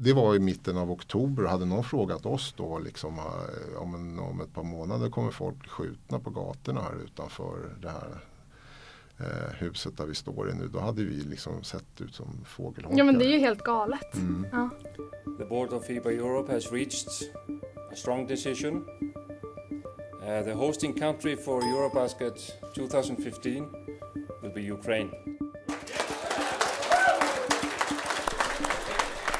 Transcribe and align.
det 0.00 0.12
var 0.12 0.34
i 0.34 0.38
mitten 0.38 0.76
av 0.76 0.90
oktober 0.90 1.44
hade 1.44 1.64
någon 1.64 1.84
frågat 1.84 2.26
oss 2.26 2.54
då 2.56 2.78
liksom, 2.78 3.18
eh, 3.18 3.82
om, 3.82 3.94
en, 3.94 4.18
om 4.18 4.40
ett 4.40 4.54
par 4.54 4.62
månader 4.62 5.10
kommer 5.10 5.30
folk 5.30 5.58
bli 5.58 5.68
skjutna 5.68 6.20
på 6.20 6.30
gatorna 6.30 6.80
här 6.80 7.04
utanför 7.04 7.76
det 7.82 7.88
här 7.88 8.24
eh, 9.18 9.54
huset 9.54 9.96
där 9.96 10.06
vi 10.06 10.14
står 10.14 10.50
i 10.50 10.54
nu. 10.54 10.68
Då 10.68 10.78
hade 10.78 11.04
vi 11.04 11.14
liksom 11.14 11.62
sett 11.62 12.00
ut 12.00 12.14
som 12.14 12.26
fågelholkar. 12.44 12.98
Ja 12.98 13.04
men 13.04 13.18
det 13.18 13.24
är 13.24 13.32
ju 13.32 13.38
helt 13.38 13.62
galet. 13.62 14.14
Mm. 14.14 14.46
Ja. 14.52 14.70
The 15.38 15.44
board 15.44 15.72
of 15.72 15.86
FIBA 15.86 16.12
Europe 16.12 16.52
has 16.52 16.72
reached 16.72 17.08
a 17.92 17.96
strong 17.96 18.26
decision. 18.26 18.84
Uh, 20.22 20.44
the 20.44 20.52
hosting 20.52 20.92
country 21.00 21.36
for 21.36 21.62
Eurobasket 21.62 22.52
2015 22.74 23.66
will 24.42 24.52
be 24.54 24.72
Ukraine. 24.72 25.10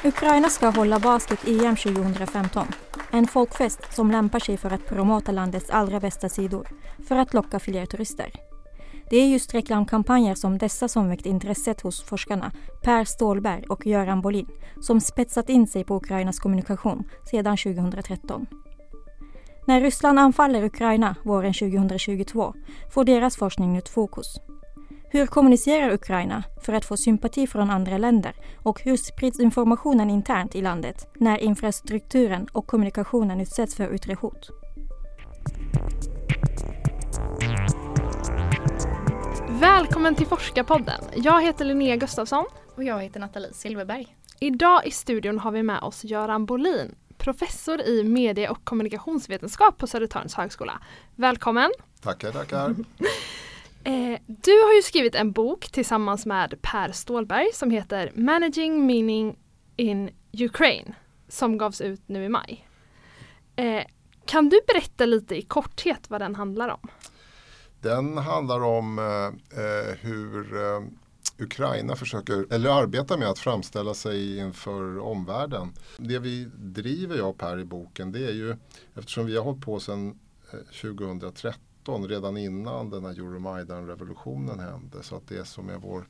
Ukraina 0.03 0.49
ska 0.49 0.69
hålla 0.69 0.99
basket-EM 0.99 1.75
2015. 1.75 2.67
En 3.11 3.27
folkfest 3.27 3.93
som 3.95 4.11
lämpar 4.11 4.39
sig 4.39 4.57
för 4.57 4.71
att 4.71 4.85
promota 4.85 5.31
landets 5.31 5.69
allra 5.69 5.99
bästa 5.99 6.29
sidor, 6.29 6.67
för 7.07 7.15
att 7.15 7.33
locka 7.33 7.59
fler 7.59 7.85
turister. 7.85 8.31
Det 9.09 9.17
är 9.17 9.27
just 9.27 9.53
reklamkampanjer 9.53 10.35
som 10.35 10.57
dessa 10.57 10.87
som 10.87 11.09
väckt 11.09 11.25
intresset 11.25 11.81
hos 11.81 12.03
forskarna 12.03 12.51
Per 12.83 13.05
Stålberg 13.05 13.63
och 13.69 13.87
Göran 13.87 14.21
Bolin 14.21 14.47
som 14.81 15.01
spetsat 15.01 15.49
in 15.49 15.67
sig 15.67 15.83
på 15.83 15.95
Ukrainas 15.95 16.39
kommunikation 16.39 17.03
sedan 17.31 17.57
2013. 17.57 18.45
När 19.67 19.81
Ryssland 19.81 20.19
anfaller 20.19 20.63
Ukraina 20.63 21.15
våren 21.23 21.53
2022 21.53 22.53
får 22.93 23.05
deras 23.05 23.37
forskning 23.37 23.73
nytt 23.73 23.89
fokus. 23.89 24.39
Hur 25.11 25.27
kommunicerar 25.27 25.93
Ukraina 25.93 26.43
för 26.61 26.73
att 26.73 26.85
få 26.85 26.97
sympati 26.97 27.47
från 27.47 27.69
andra 27.69 27.97
länder 27.97 28.33
och 28.57 28.81
hur 28.81 28.97
sprids 28.97 29.39
informationen 29.39 30.09
internt 30.09 30.55
i 30.55 30.61
landet 30.61 31.07
när 31.15 31.37
infrastrukturen 31.37 32.47
och 32.51 32.67
kommunikationen 32.67 33.41
utsätts 33.41 33.75
för 33.75 33.95
yttre 33.95 34.13
hot? 34.13 34.49
Välkommen 39.49 40.15
till 40.15 40.27
Forskarpodden. 40.27 41.01
Jag 41.15 41.43
heter 41.43 41.65
Linnea 41.65 41.95
Gustafsson. 41.95 42.45
Och 42.75 42.83
jag 42.83 43.03
heter 43.03 43.19
Nathalie 43.19 43.53
Silverberg. 43.53 44.15
Idag 44.39 44.87
i 44.87 44.91
studion 44.91 45.39
har 45.39 45.51
vi 45.51 45.63
med 45.63 45.83
oss 45.83 46.03
Göran 46.03 46.45
Bolin, 46.45 46.95
professor 47.17 47.81
i 47.81 48.03
medie 48.03 48.49
och 48.49 48.63
kommunikationsvetenskap 48.63 49.77
på 49.77 49.87
Södertörns 49.87 50.33
högskola. 50.33 50.81
Välkommen! 51.15 51.71
Tackar, 52.01 52.31
tackar. 52.31 52.75
Eh, 53.83 54.19
du 54.27 54.51
har 54.51 54.75
ju 54.75 54.81
skrivit 54.81 55.15
en 55.15 55.31
bok 55.31 55.71
tillsammans 55.71 56.25
med 56.25 56.61
Per 56.61 56.91
Stålberg 56.91 57.49
som 57.53 57.71
heter 57.71 58.11
Managing 58.15 58.85
Meaning 58.85 59.37
in 59.75 60.09
Ukraine 60.31 60.95
som 61.27 61.57
gavs 61.57 61.81
ut 61.81 62.01
nu 62.07 62.25
i 62.25 62.29
maj. 62.29 62.67
Eh, 63.55 63.83
kan 64.25 64.49
du 64.49 64.59
berätta 64.67 65.05
lite 65.05 65.35
i 65.35 65.41
korthet 65.41 66.09
vad 66.09 66.21
den 66.21 66.35
handlar 66.35 66.69
om? 66.69 66.89
Den 67.81 68.17
handlar 68.17 68.63
om 68.63 68.99
eh, 68.99 69.59
eh 69.63 69.97
hur 70.01 70.55
eh, 70.55 70.81
Ukraina 71.39 71.95
försöker, 71.95 72.53
eller 72.53 72.69
arbetar 72.69 73.17
med 73.17 73.27
att 73.27 73.39
framställa 73.39 73.93
sig 73.93 74.37
inför 74.37 74.99
omvärlden. 74.99 75.73
Det 75.97 76.19
vi 76.19 76.49
driver 76.55 77.17
jag 77.17 77.29
och 77.29 77.37
Per 77.37 77.59
i 77.59 77.65
boken 77.65 78.11
det 78.11 78.25
är 78.25 78.33
ju 78.33 78.55
eftersom 78.95 79.25
vi 79.25 79.37
har 79.37 79.43
hållit 79.43 79.65
på 79.65 79.79
sedan 79.79 80.19
eh, 80.53 80.59
2013 81.89 82.07
redan 82.07 82.37
innan 82.37 82.89
den 82.89 83.05
här 83.05 83.11
Euromaidan-revolutionen 83.11 84.59
hände. 84.59 85.03
Så 85.03 85.15
att 85.15 85.27
det 85.27 85.45
som 85.45 85.69
är 85.69 85.77
vår 85.77 86.07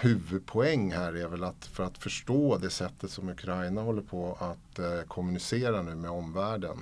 huvudpoäng 0.00 0.92
här 0.92 1.16
är 1.16 1.28
väl 1.28 1.44
att 1.44 1.66
för 1.66 1.84
att 1.84 1.98
förstå 1.98 2.58
det 2.58 2.70
sättet 2.70 3.10
som 3.10 3.28
Ukraina 3.28 3.82
håller 3.82 4.02
på 4.02 4.38
att 4.40 4.78
eh, 4.78 5.02
kommunicera 5.08 5.82
nu 5.82 5.94
med 5.94 6.10
omvärlden 6.10 6.78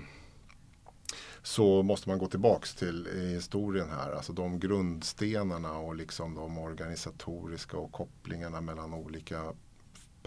så 1.43 1.83
måste 1.83 2.09
man 2.09 2.19
gå 2.19 2.27
tillbaks 2.27 2.75
till 2.75 3.07
eh, 3.07 3.23
historien 3.23 3.89
här. 3.91 4.13
Alltså 4.13 4.33
de 4.33 4.59
grundstenarna 4.59 5.78
och 5.78 5.97
liksom 5.97 6.34
de 6.34 6.59
organisatoriska 6.59 7.77
och 7.77 7.93
kopplingarna 7.93 8.61
mellan 8.61 8.95
olika 8.95 9.53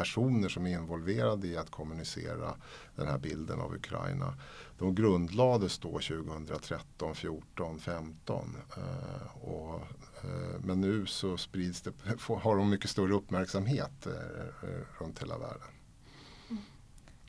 personer 0.02 0.50
som 0.50 0.68
är 0.68 0.72
involverade 0.72 1.48
i 1.48 1.58
att 1.58 1.70
kommunicera 1.70 2.56
den 2.96 3.08
här 3.08 3.18
bilden 3.18 3.62
av 3.62 3.76
Ukraina. 3.76 4.34
De 4.78 4.96
grundlades 4.96 5.80
då 5.80 5.90
2013, 5.90 7.16
14, 7.16 7.80
15. 7.80 8.58
Eh, 8.78 9.44
och, 9.44 9.76
eh, 10.24 10.60
men 10.64 10.82
nu 10.82 11.06
så 11.06 11.38
sprids 11.38 11.82
det, 11.82 11.92
har 12.42 12.58
de 12.58 12.70
mycket 12.70 12.90
större 12.90 13.14
uppmärksamhet 13.14 14.06
eh, 14.06 14.70
eh, 14.70 14.82
runt 15.00 15.22
hela 15.22 15.38
världen. 15.38 15.68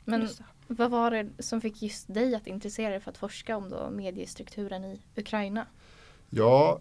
Men 0.05 0.21
Just 0.21 0.37
det. 0.37 0.45
vad 0.67 0.91
var 0.91 1.11
det 1.11 1.29
som 1.39 1.61
fick 1.61 1.81
just 1.81 2.13
dig 2.13 2.35
att 2.35 2.47
intressera 2.47 2.89
dig 2.89 2.99
för 2.99 3.11
att 3.11 3.17
forska 3.17 3.57
om 3.57 3.69
då 3.69 3.89
mediestrukturen 3.89 4.85
i 4.85 5.01
Ukraina? 5.15 5.67
Ja, 6.35 6.79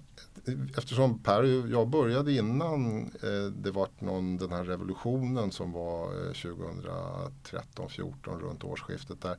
eftersom 0.77 1.19
Per 1.19 1.43
och 1.43 1.69
jag 1.69 1.89
började 1.89 2.33
innan 2.33 3.03
eh, 3.03 3.45
det 3.57 3.71
var 3.71 3.89
någon, 3.99 4.37
den 4.37 4.53
här 4.53 4.65
revolutionen 4.65 5.53
som 5.53 5.73
var 5.73 6.07
eh, 6.07 6.33
2013-14 6.33 8.41
runt 8.41 8.65
årsskiftet 8.65 9.21
där. 9.21 9.37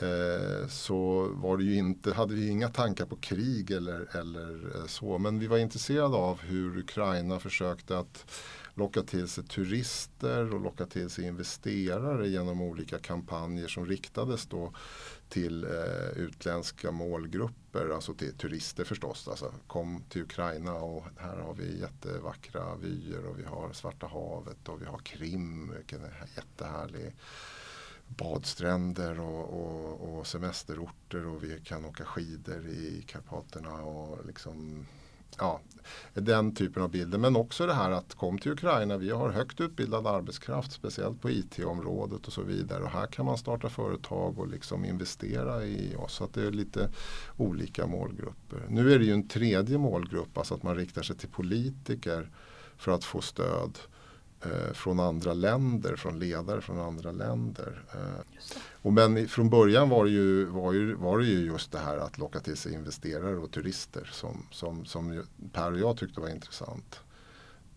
Eh, 0.00 0.66
så 0.68 1.28
var 1.34 1.56
det 1.56 1.64
ju 1.64 1.76
inte, 1.76 2.12
hade 2.12 2.34
vi 2.34 2.48
inga 2.48 2.68
tankar 2.68 3.06
på 3.06 3.16
krig 3.16 3.70
eller, 3.70 4.16
eller 4.16 4.76
eh, 4.76 4.86
så. 4.86 5.18
Men 5.18 5.38
vi 5.38 5.46
var 5.46 5.58
intresserade 5.58 6.16
av 6.16 6.40
hur 6.40 6.78
Ukraina 6.78 7.38
försökte 7.38 7.98
att 7.98 8.30
locka 8.78 9.02
till 9.02 9.28
sig 9.28 9.44
turister 9.44 10.54
och 10.54 10.60
locka 10.60 10.86
till 10.86 11.10
sig 11.10 11.24
investerare 11.26 12.28
genom 12.28 12.60
olika 12.60 12.98
kampanjer 12.98 13.68
som 13.68 13.86
riktades 13.86 14.46
då 14.46 14.72
till 15.28 15.64
eh, 15.64 16.08
utländska 16.16 16.90
målgrupper, 16.90 17.88
alltså 17.94 18.14
till 18.14 18.34
turister 18.34 18.84
förstås. 18.84 19.28
Alltså, 19.28 19.54
kom 19.66 20.02
till 20.08 20.22
Ukraina 20.22 20.74
och 20.74 21.04
här 21.16 21.36
har 21.36 21.54
vi 21.54 21.80
jättevackra 21.80 22.76
vyer 22.76 23.26
och 23.26 23.38
vi 23.38 23.44
har 23.44 23.72
Svarta 23.72 24.06
havet 24.06 24.68
och 24.68 24.82
vi 24.82 24.86
har 24.86 24.98
Krim, 24.98 25.74
vilken 25.76 26.04
är 26.04 26.26
jättehärlig 26.36 27.14
badstränder 28.08 29.20
och, 29.20 29.60
och, 29.60 30.18
och 30.18 30.26
semesterorter 30.26 31.26
och 31.26 31.44
vi 31.44 31.60
kan 31.64 31.84
åka 31.84 32.04
skidor 32.04 32.66
i 32.66 33.04
Karpaterna 33.06 33.82
och 33.82 34.26
liksom 34.26 34.86
Ja, 35.38 35.60
den 36.14 36.54
typen 36.54 36.82
av 36.82 36.90
bilder. 36.90 37.18
Men 37.18 37.36
också 37.36 37.66
det 37.66 37.74
här 37.74 37.90
att 37.90 38.14
kom 38.14 38.38
till 38.38 38.52
Ukraina, 38.52 38.96
vi 38.96 39.10
har 39.10 39.30
högt 39.30 39.60
utbildad 39.60 40.06
arbetskraft, 40.06 40.72
speciellt 40.72 41.22
på 41.22 41.30
IT-området 41.30 42.26
och 42.26 42.32
så 42.32 42.42
vidare. 42.42 42.82
Och 42.82 42.90
här 42.90 43.06
kan 43.06 43.26
man 43.26 43.38
starta 43.38 43.68
företag 43.68 44.38
och 44.38 44.48
liksom 44.48 44.84
investera 44.84 45.64
i 45.64 45.96
oss. 45.96 46.14
Så 46.14 46.24
att 46.24 46.34
det 46.34 46.42
är 46.42 46.50
lite 46.50 46.90
olika 47.36 47.86
målgrupper. 47.86 48.66
Nu 48.68 48.92
är 48.92 48.98
det 48.98 49.04
ju 49.04 49.12
en 49.12 49.28
tredje 49.28 49.78
målgrupp, 49.78 50.38
alltså 50.38 50.54
att 50.54 50.62
man 50.62 50.76
riktar 50.76 51.02
sig 51.02 51.16
till 51.16 51.28
politiker 51.28 52.30
för 52.76 52.92
att 52.92 53.04
få 53.04 53.20
stöd 53.20 53.78
eh, 54.44 54.72
från 54.72 55.00
andra 55.00 55.34
länder, 55.34 55.96
från 55.96 56.18
ledare 56.18 56.60
från 56.60 56.78
andra 56.78 57.12
länder. 57.12 57.84
Eh, 57.94 58.40
och 58.82 58.92
men 58.92 59.28
från 59.28 59.50
början 59.50 59.88
var 59.88 60.04
det, 60.04 60.10
ju, 60.10 60.44
var, 60.44 60.72
ju, 60.72 60.94
var 60.94 61.18
det 61.18 61.26
ju 61.26 61.46
just 61.46 61.72
det 61.72 61.78
här 61.78 61.96
att 61.96 62.18
locka 62.18 62.40
till 62.40 62.56
sig 62.56 62.74
investerare 62.74 63.36
och 63.36 63.50
turister 63.50 64.10
som, 64.12 64.46
som, 64.50 64.84
som 64.84 65.22
Per 65.52 65.72
och 65.72 65.78
jag 65.78 65.96
tyckte 65.96 66.20
var 66.20 66.28
intressant. 66.28 67.00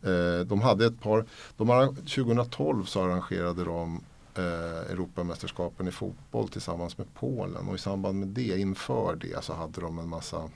Eh, 0.01 0.39
de 0.45 0.61
hade 0.61 0.85
ett 0.85 1.01
par, 1.01 1.25
de 1.57 1.95
2012 1.95 2.85
så 2.85 3.03
arrangerade 3.03 3.63
de 3.63 4.03
eh, 4.35 4.91
Europamästerskapen 4.91 5.87
i 5.87 5.91
fotboll 5.91 6.49
tillsammans 6.49 6.97
med 6.97 7.07
Polen 7.13 7.67
och 7.67 7.75
i 7.75 7.77
samband 7.77 8.19
med 8.19 8.27
det, 8.27 8.59
inför 8.59 9.15
det 9.15 9.43
så 9.43 9.53
hade 9.53 9.81
de 9.81 9.99
en 9.99 10.09
massa 10.09 10.49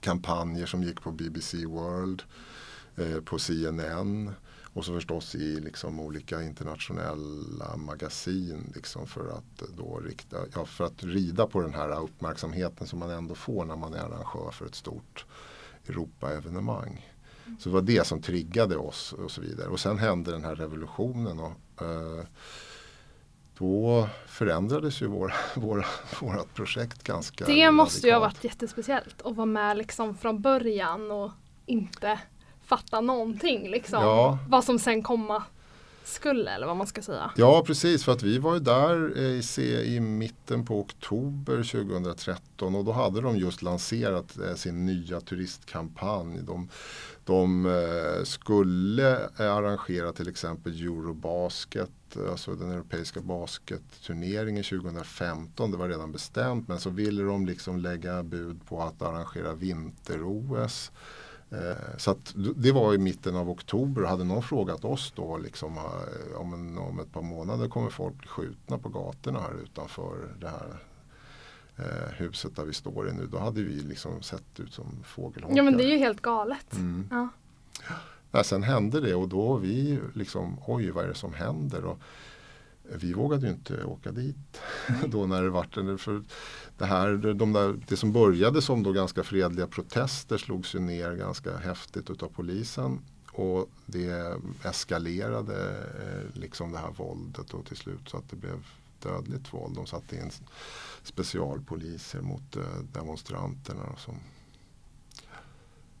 kampanjer 0.00 0.66
som 0.66 0.82
gick 0.82 1.00
på 1.00 1.10
BBC 1.10 1.66
World, 1.66 2.22
eh, 2.96 3.20
på 3.20 3.38
CNN 3.38 4.32
och 4.74 4.84
så 4.84 4.92
förstås 4.94 5.34
i 5.34 5.60
liksom 5.60 6.00
olika 6.00 6.42
internationella 6.42 7.76
magasin 7.76 8.72
liksom 8.74 9.06
för 9.06 9.28
att 9.28 9.62
då 9.76 9.98
rikta, 9.98 10.36
ja, 10.54 10.64
för 10.64 10.84
att 10.84 11.04
rida 11.04 11.46
på 11.46 11.60
den 11.60 11.74
här 11.74 12.02
uppmärksamheten 12.02 12.86
som 12.86 12.98
man 12.98 13.10
ändå 13.10 13.34
får 13.34 13.64
när 13.64 13.76
man 13.76 13.94
är 13.94 13.98
arrangör 13.98 14.50
för 14.50 14.66
ett 14.66 14.74
stort 14.74 15.26
Europa-evenemang. 15.88 17.06
Så 17.58 17.68
det 17.68 17.74
var 17.74 17.82
det 17.82 18.06
som 18.06 18.22
triggade 18.22 18.76
oss 18.76 19.12
och 19.12 19.30
så 19.30 19.40
vidare. 19.40 19.68
Och 19.68 19.80
sen 19.80 19.98
hände 19.98 20.30
den 20.30 20.44
här 20.44 20.54
revolutionen 20.54 21.38
och 21.40 21.82
eh, 21.82 22.24
då 23.58 24.08
förändrades 24.26 25.02
ju 25.02 25.06
vår, 25.06 25.34
vår, 25.56 25.86
vårat 26.20 26.54
projekt 26.54 27.02
ganska 27.04 27.44
Det 27.44 27.70
måste 27.70 28.06
ju 28.06 28.12
ha 28.12 28.20
radikalt. 28.20 28.34
varit 28.36 28.44
jättespeciellt 28.44 29.22
att 29.22 29.36
vara 29.36 29.46
med 29.46 29.76
liksom 29.76 30.14
från 30.16 30.40
början 30.42 31.10
och 31.10 31.30
inte 31.66 32.20
fatta 32.70 33.00
någonting 33.00 33.70
liksom. 33.70 34.02
Ja. 34.02 34.38
Vad 34.48 34.64
som 34.64 34.78
sen 34.78 35.02
komma 35.02 35.42
skull 36.04 36.48
eller 36.48 36.66
vad 36.66 36.76
man 36.76 36.86
ska 36.86 37.02
säga. 37.02 37.30
Ja 37.36 37.64
precis 37.66 38.04
för 38.04 38.12
att 38.12 38.22
vi 38.22 38.38
var 38.38 38.54
ju 38.54 38.60
där 38.60 39.12
eh, 39.16 39.62
i, 39.64 39.94
i 39.96 40.00
mitten 40.00 40.64
på 40.66 40.80
oktober 40.80 41.56
2013 41.56 42.74
och 42.74 42.84
då 42.84 42.92
hade 42.92 43.20
de 43.20 43.36
just 43.36 43.62
lanserat 43.62 44.38
eh, 44.38 44.54
sin 44.54 44.86
nya 44.86 45.20
turistkampanj. 45.20 46.38
De, 46.42 46.68
de 47.24 47.66
eh, 47.66 48.24
skulle 48.24 49.18
arrangera 49.36 50.12
till 50.12 50.28
exempel 50.28 50.72
Eurobasket, 50.72 51.90
alltså 52.30 52.54
den 52.54 52.70
europeiska 52.70 53.20
basketturneringen 53.20 54.64
2015. 54.64 55.70
Det 55.70 55.76
var 55.76 55.88
redan 55.88 56.12
bestämt 56.12 56.68
men 56.68 56.80
så 56.80 56.90
ville 56.90 57.22
de 57.22 57.46
liksom 57.46 57.78
lägga 57.78 58.22
bud 58.22 58.66
på 58.68 58.82
att 58.82 59.02
arrangera 59.02 59.54
vinter-OS. 59.54 60.90
Eh, 61.50 61.96
så 61.96 62.16
det 62.56 62.72
var 62.72 62.94
i 62.94 62.98
mitten 62.98 63.36
av 63.36 63.50
oktober. 63.50 64.02
Hade 64.02 64.24
någon 64.24 64.42
frågat 64.42 64.84
oss 64.84 65.12
då 65.16 65.38
liksom, 65.38 65.76
eh, 65.76 66.40
om, 66.40 66.54
en, 66.54 66.78
om 66.78 67.00
ett 67.00 67.12
par 67.12 67.22
månader 67.22 67.68
kommer 67.68 67.90
folk 67.90 68.18
bli 68.18 68.28
skjutna 68.28 68.78
på 68.78 68.88
gatorna 68.88 69.40
här 69.40 69.62
utanför 69.62 70.16
det 70.40 70.48
här 70.48 70.82
eh, 71.76 72.12
huset 72.16 72.56
där 72.56 72.64
vi 72.64 72.72
står 72.72 73.08
i 73.08 73.12
nu. 73.12 73.26
Då 73.26 73.38
hade 73.38 73.62
vi 73.62 73.72
liksom 73.82 74.22
sett 74.22 74.60
ut 74.60 74.72
som 74.72 74.86
fågelholkar. 75.04 75.56
Ja 75.56 75.62
men 75.62 75.76
det 75.76 75.84
är 75.84 75.90
ju 75.90 75.98
helt 75.98 76.22
galet. 76.22 76.72
Mm. 76.72 77.08
Ja. 77.10 77.28
Ja, 78.32 78.44
sen 78.44 78.62
hände 78.62 79.00
det 79.00 79.14
och 79.14 79.28
då 79.28 79.56
vi 79.56 80.00
liksom, 80.14 80.56
oj 80.66 80.90
vad 80.90 81.04
är 81.04 81.08
det 81.08 81.14
som 81.14 81.34
händer? 81.34 81.84
Och 81.84 81.98
vi 82.96 83.12
vågade 83.12 83.46
ju 83.46 83.52
inte 83.52 83.84
åka 83.84 84.12
dit 84.12 84.60
då 85.06 85.26
när 85.26 85.42
det 85.42 85.50
vart 85.50 85.74
för 85.74 86.22
det 86.78 86.84
här, 86.84 87.34
de 87.34 87.52
där, 87.52 87.80
det 87.88 87.96
som 87.96 88.12
började 88.12 88.62
som 88.62 88.82
då 88.82 88.92
ganska 88.92 89.22
fredliga 89.22 89.66
protester 89.66 90.38
slogs 90.38 90.74
ju 90.74 90.78
ner 90.78 91.12
ganska 91.12 91.56
häftigt 91.56 92.10
utav 92.10 92.28
polisen. 92.28 93.00
Och 93.32 93.70
det 93.86 94.36
eskalerade 94.64 95.70
eh, 95.78 96.40
liksom 96.40 96.72
det 96.72 96.78
här 96.78 96.90
våldet 96.90 97.54
och 97.54 97.66
till 97.66 97.76
slut 97.76 98.08
så 98.08 98.16
att 98.16 98.30
det 98.30 98.36
blev 98.36 98.66
dödligt 99.02 99.54
våld. 99.54 99.74
De 99.74 99.86
satte 99.86 100.16
in 100.16 100.30
specialpoliser 101.02 102.20
mot 102.20 102.56
eh, 102.56 102.62
demonstranterna. 102.92 103.96
Som 103.98 104.14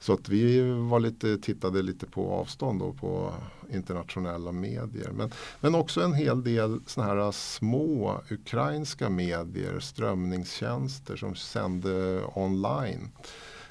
så 0.00 0.12
att 0.12 0.28
vi 0.28 0.70
var 0.70 1.00
lite, 1.00 1.38
tittade 1.38 1.82
lite 1.82 2.06
på 2.06 2.32
avstånd 2.32 2.80
då 2.80 2.92
på 2.92 3.34
internationella 3.72 4.52
medier. 4.52 5.10
Men, 5.12 5.30
men 5.60 5.74
också 5.74 6.00
en 6.02 6.14
hel 6.14 6.44
del 6.44 6.80
såna 6.86 7.06
här 7.06 7.32
små 7.32 8.20
ukrainska 8.30 9.10
medier, 9.10 9.80
strömningstjänster 9.80 11.16
som 11.16 11.34
sände 11.34 12.22
online. 12.34 13.10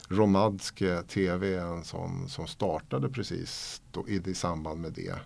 Romadske 0.08 1.04
TV 1.04 1.54
är 1.54 1.66
en 1.66 1.84
sån 1.84 2.30
som 2.30 2.48
startade 2.48 3.10
precis 3.10 3.82
då, 3.92 4.08
i, 4.08 4.22
i 4.26 4.34
samband 4.34 4.82
med 4.82 4.94
det. 4.94 5.20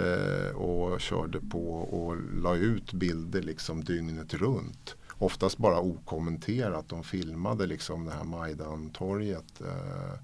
Eh, 0.00 0.56
och 0.56 1.00
körde 1.00 1.40
på 1.40 1.74
och 1.74 2.16
la 2.42 2.54
ut 2.56 2.92
bilder 2.92 3.42
liksom 3.42 3.84
dygnet 3.84 4.34
runt 4.34 4.95
oftast 5.18 5.58
bara 5.58 5.80
okommenterat. 5.80 6.88
De 6.88 7.04
filmade 7.04 7.66
liksom 7.66 8.04
det 8.04 8.12
här 8.12 8.24
Majdan-torget 8.24 9.60
eh, 9.60 10.14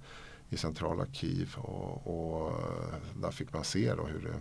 i 0.48 0.56
centrala 0.56 1.06
Kiev 1.12 1.56
och, 1.56 2.06
och, 2.06 2.50
eh, 2.50 2.94
där 3.14 3.30
fick 3.30 3.52
man 3.52 3.64
se 3.64 3.94
då 3.94 4.04
hur 4.04 4.20
det 4.20 4.34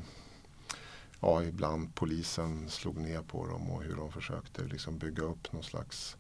ja, 1.22 1.44
ibland 1.44 1.96
polisen 1.96 2.70
slog 2.70 2.98
ner 2.98 3.22
på 3.22 3.48
dem 3.48 3.72
och 3.72 3.84
hur 3.84 3.96
de 3.96 4.12
försökte 4.12 4.64
liksom 4.64 4.98
bygga 4.98 5.24
upp 5.24 5.54
någon 5.54 5.64
slags 5.64 6.18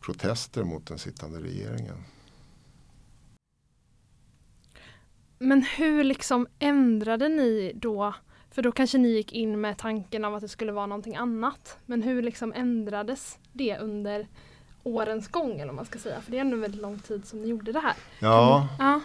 protester 0.00 0.64
mot 0.64 0.86
den 0.86 0.98
sittande 0.98 1.40
regeringen. 1.40 2.04
Men 5.38 5.62
hur 5.62 6.04
liksom 6.04 6.46
ändrade 6.58 7.28
ni 7.28 7.72
då 7.74 8.14
för 8.56 8.62
då 8.62 8.72
kanske 8.72 8.98
ni 8.98 9.08
gick 9.08 9.32
in 9.32 9.60
med 9.60 9.78
tanken 9.78 10.24
av 10.24 10.34
att 10.34 10.40
det 10.40 10.48
skulle 10.48 10.72
vara 10.72 10.86
någonting 10.86 11.16
annat. 11.16 11.76
Men 11.86 12.02
hur 12.02 12.22
liksom 12.22 12.52
ändrades 12.52 13.38
det 13.52 13.78
under 13.78 14.28
årens 14.82 15.28
gång 15.28 15.60
eller 15.60 15.72
man 15.72 15.84
ska 15.84 15.98
säga? 15.98 16.20
För 16.20 16.30
det 16.30 16.36
är 16.36 16.40
ändå 16.40 16.56
väldigt 16.56 16.80
lång 16.80 16.98
tid 16.98 17.26
som 17.26 17.42
ni 17.42 17.48
gjorde 17.48 17.72
det 17.72 17.80
här. 17.80 17.94
Ja. 18.18 18.68
ja. 18.78 19.00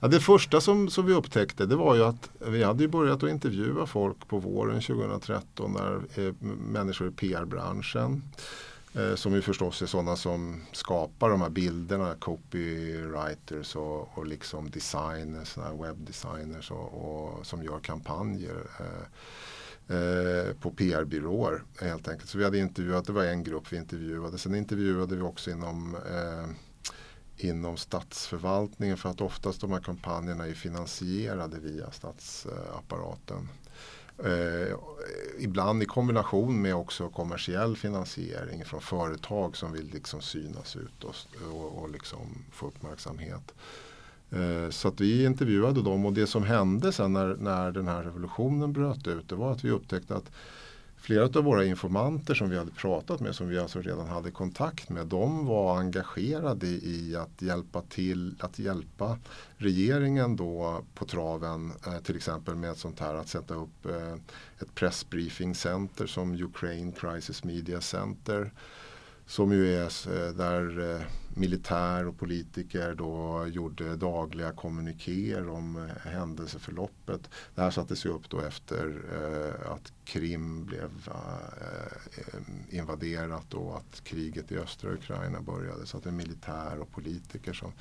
ja 0.00 0.08
det 0.08 0.20
första 0.20 0.60
som, 0.60 0.90
som 0.90 1.06
vi 1.06 1.12
upptäckte 1.12 1.66
det 1.66 1.76
var 1.76 1.94
ju 1.94 2.04
att 2.04 2.30
vi 2.38 2.64
hade 2.64 2.88
börjat 2.88 3.22
att 3.22 3.30
intervjua 3.30 3.86
folk 3.86 4.28
på 4.28 4.38
våren 4.38 4.80
2013 4.80 5.72
när 5.72 6.26
eh, 6.26 6.34
människor 6.72 7.08
i 7.08 7.10
PR-branschen 7.10 8.22
Eh, 8.96 9.14
som 9.14 9.34
ju 9.34 9.42
förstås 9.42 9.82
är 9.82 9.86
sådana 9.86 10.16
som 10.16 10.62
skapar 10.72 11.30
de 11.30 11.40
här 11.40 11.50
bilderna, 11.50 12.14
copywriters 12.14 13.76
och, 13.76 14.18
och 14.18 14.26
liksom 14.26 14.70
designers, 14.70 15.58
webbdesigners 15.80 16.70
och, 16.70 16.94
och, 16.94 17.46
som 17.46 17.62
gör 17.62 17.78
kampanjer 17.80 18.66
eh, 18.80 19.96
eh, 19.96 20.54
på 20.60 20.70
PR-byråer 20.70 21.62
helt 21.80 22.08
enkelt. 22.08 22.30
Så 22.30 22.38
vi 22.38 22.44
hade 22.44 22.58
intervjuat, 22.58 23.06
det 23.06 23.12
var 23.12 23.24
en 23.24 23.44
grupp 23.44 23.72
vi 23.72 23.76
intervjuade. 23.76 24.38
Sen 24.38 24.54
intervjuade 24.54 25.16
vi 25.16 25.22
också 25.22 25.50
inom 25.50 25.94
eh, 25.94 26.46
inom 27.38 27.76
statsförvaltningen 27.76 28.96
för 28.96 29.08
att 29.08 29.20
oftast 29.20 29.60
de 29.60 29.72
här 29.72 29.80
kampanjerna 29.80 30.46
är 30.46 30.54
finansierade 30.54 31.58
via 31.58 31.90
statsapparaten. 31.90 33.48
Eh, 34.24 34.76
ibland 35.38 35.82
i 35.82 35.86
kombination 35.86 36.62
med 36.62 36.74
också 36.74 37.08
kommersiell 37.08 37.76
finansiering 37.76 38.64
från 38.64 38.80
företag 38.80 39.56
som 39.56 39.72
vill 39.72 39.90
liksom 39.92 40.20
synas 40.20 40.76
ut 40.76 41.04
och, 41.04 41.14
och, 41.52 41.82
och 41.82 41.90
liksom 41.90 42.44
få 42.52 42.66
uppmärksamhet. 42.66 43.54
Eh, 44.30 44.70
så 44.70 44.88
att 44.88 45.00
vi 45.00 45.24
intervjuade 45.24 45.82
dem 45.82 46.06
och 46.06 46.12
det 46.12 46.26
som 46.26 46.44
hände 46.44 46.92
sen 46.92 47.12
när, 47.12 47.36
när 47.36 47.72
den 47.72 47.88
här 47.88 48.02
revolutionen 48.02 48.72
bröt 48.72 49.06
ut 49.06 49.28
det 49.28 49.34
var 49.34 49.52
att 49.52 49.64
vi 49.64 49.70
upptäckte 49.70 50.14
att 50.14 50.30
flera 51.06 51.24
av 51.24 51.44
våra 51.44 51.64
informanter 51.64 52.34
som 52.34 52.50
vi 52.50 52.58
hade 52.58 52.70
pratat 52.70 53.20
med, 53.20 53.34
som 53.34 53.48
vi 53.48 53.58
alltså 53.58 53.80
redan 53.80 54.08
hade 54.08 54.30
kontakt 54.30 54.88
med, 54.88 55.06
de 55.06 55.46
var 55.46 55.78
engagerade 55.78 56.66
i 56.66 57.16
att 57.16 57.42
hjälpa 57.42 57.82
till, 57.82 58.34
att 58.40 58.58
hjälpa 58.58 59.18
regeringen 59.56 60.36
då 60.36 60.84
på 60.94 61.04
traven, 61.04 61.72
eh, 61.86 61.98
till 61.98 62.16
exempel 62.16 62.54
med 62.54 62.70
ett 62.70 62.78
sånt 62.78 63.00
här 63.00 63.14
att 63.14 63.28
sätta 63.28 63.54
upp 63.54 63.86
eh, 63.86 64.12
ett 64.58 64.74
pressbriefingcenter 64.74 66.06
som 66.06 66.34
Ukraine 66.34 66.92
Crisis 66.92 67.44
Media 67.44 67.80
Center 67.80 68.50
som 69.26 69.52
ju 69.52 69.74
är 69.74 69.84
eh, 69.84 70.34
där 70.34 70.94
eh, 70.94 71.00
militär 71.34 72.06
och 72.06 72.18
politiker 72.18 72.94
då 72.94 73.46
gjorde 73.46 73.96
dagliga 73.96 74.52
kommunikéer 74.52 75.48
om 75.48 75.76
eh, 75.76 76.10
händelseförloppet. 76.10 77.30
Det 77.54 77.60
här 77.62 77.70
sattes 77.70 78.06
ju 78.06 78.10
upp 78.10 78.30
då 78.30 78.40
efter 78.40 79.02
att 79.66 79.92
Krim 80.04 80.64
blev 80.64 80.90
invaderat 82.70 83.54
och 83.54 83.76
att 83.76 84.04
kriget 84.04 84.52
i 84.52 84.58
östra 84.58 84.92
Ukraina 84.92 85.40
började. 85.40 85.86
Så 85.86 85.96
att 85.96 86.02
det 86.02 86.10
är 86.10 86.12
militär 86.12 86.80
och 86.80 86.92
politiker 86.92 87.52
som 87.52 87.72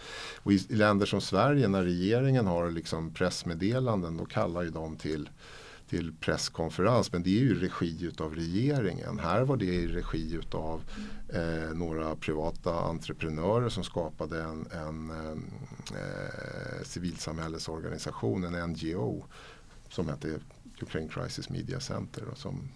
och 0.43 0.51
i 0.51 0.57
länder 0.69 1.05
som 1.05 1.21
Sverige 1.21 1.67
när 1.67 1.83
regeringen 1.83 2.47
har 2.47 2.71
liksom 2.71 3.13
pressmeddelanden 3.13 4.17
då 4.17 4.25
kallar 4.25 4.63
ju 4.63 4.69
de 4.69 4.95
till 4.95 5.29
till 5.89 6.13
presskonferens. 6.19 7.11
Men 7.11 7.23
det 7.23 7.29
är 7.29 7.41
ju 7.41 7.59
regi 7.59 8.05
utav 8.05 8.35
regeringen. 8.35 9.19
Här 9.19 9.41
var 9.41 9.57
det 9.57 9.65
i 9.65 9.87
regi 9.87 10.33
utav 10.33 10.81
eh, 11.29 11.75
några 11.75 12.15
privata 12.15 12.73
entreprenörer 12.73 13.69
som 13.69 13.83
skapade 13.83 14.43
en, 14.43 14.67
en 14.71 15.09
eh, 15.09 15.31
eh 15.97 16.83
civilsamhällesorganisation, 16.83 18.43
en 18.43 18.69
NGO 18.69 19.23
som 19.89 20.09
hette 20.09 20.39
Ukraine 20.81 21.09
Crisis 21.09 21.49
Media 21.49 21.79
Center. 21.79 22.23
Och 22.31 22.37
som, 22.37 22.69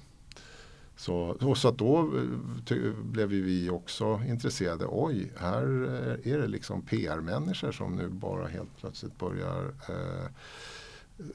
så, 0.96 1.16
och 1.42 1.58
så 1.58 1.68
att 1.68 1.78
då 1.78 2.00
eh, 2.00 2.64
ty, 2.66 2.92
blev 2.92 3.30
vi 3.30 3.70
också 3.70 4.22
intresserade. 4.28 4.86
Oj, 4.88 5.32
här 5.38 5.64
eh, 5.64 6.34
är 6.34 6.38
det 6.38 6.48
liksom 6.48 6.82
PR-människor 6.82 7.72
som 7.72 7.96
nu 7.96 8.10
bara 8.10 8.48
helt 8.48 8.78
plötsligt 8.78 9.18
börjar 9.18 9.74
eh, 9.90 10.28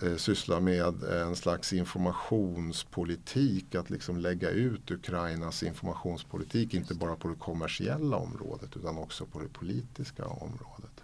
eh, 0.03 0.17
sysslar 0.17 0.61
med 0.61 1.03
en 1.03 1.37
slags 1.37 1.73
informationspolitik. 1.73 3.75
Att 3.75 3.91
liksom 3.91 4.17
lägga 4.17 4.51
ut 4.51 4.91
Ukrainas 4.91 5.63
informationspolitik 5.63 6.75
inte 6.75 6.95
bara 6.95 7.17
på 7.17 7.29
det 7.29 7.35
kommersiella 7.35 8.17
området 8.17 8.77
utan 8.77 8.99
också 8.99 9.27
på 9.27 9.41
det 9.41 9.49
politiska 9.49 10.27
området. 10.27 11.03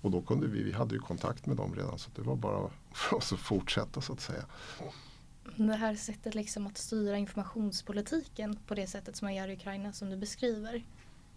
Och 0.00 0.10
då 0.10 0.22
kunde 0.22 0.46
vi, 0.46 0.62
vi 0.62 0.72
hade 0.72 0.94
ju 0.94 1.00
kontakt 1.00 1.46
med 1.46 1.56
dem 1.56 1.74
redan 1.74 1.98
så 1.98 2.10
det 2.16 2.22
var 2.22 2.36
bara 2.36 2.70
för 2.94 3.16
oss 3.16 3.32
att 3.32 3.38
fortsätta 3.38 4.00
så 4.00 4.12
att 4.12 4.20
säga. 4.20 4.44
Det 5.56 5.74
här 5.74 5.94
sättet 5.94 6.34
liksom 6.34 6.66
att 6.66 6.78
styra 6.78 7.16
informationspolitiken 7.16 8.58
på 8.66 8.74
det 8.74 8.86
sättet 8.86 9.16
som 9.16 9.26
man 9.26 9.34
gör 9.34 9.48
i 9.48 9.52
Ukraina 9.52 9.92
som 9.92 10.10
du 10.10 10.16
beskriver. 10.16 10.84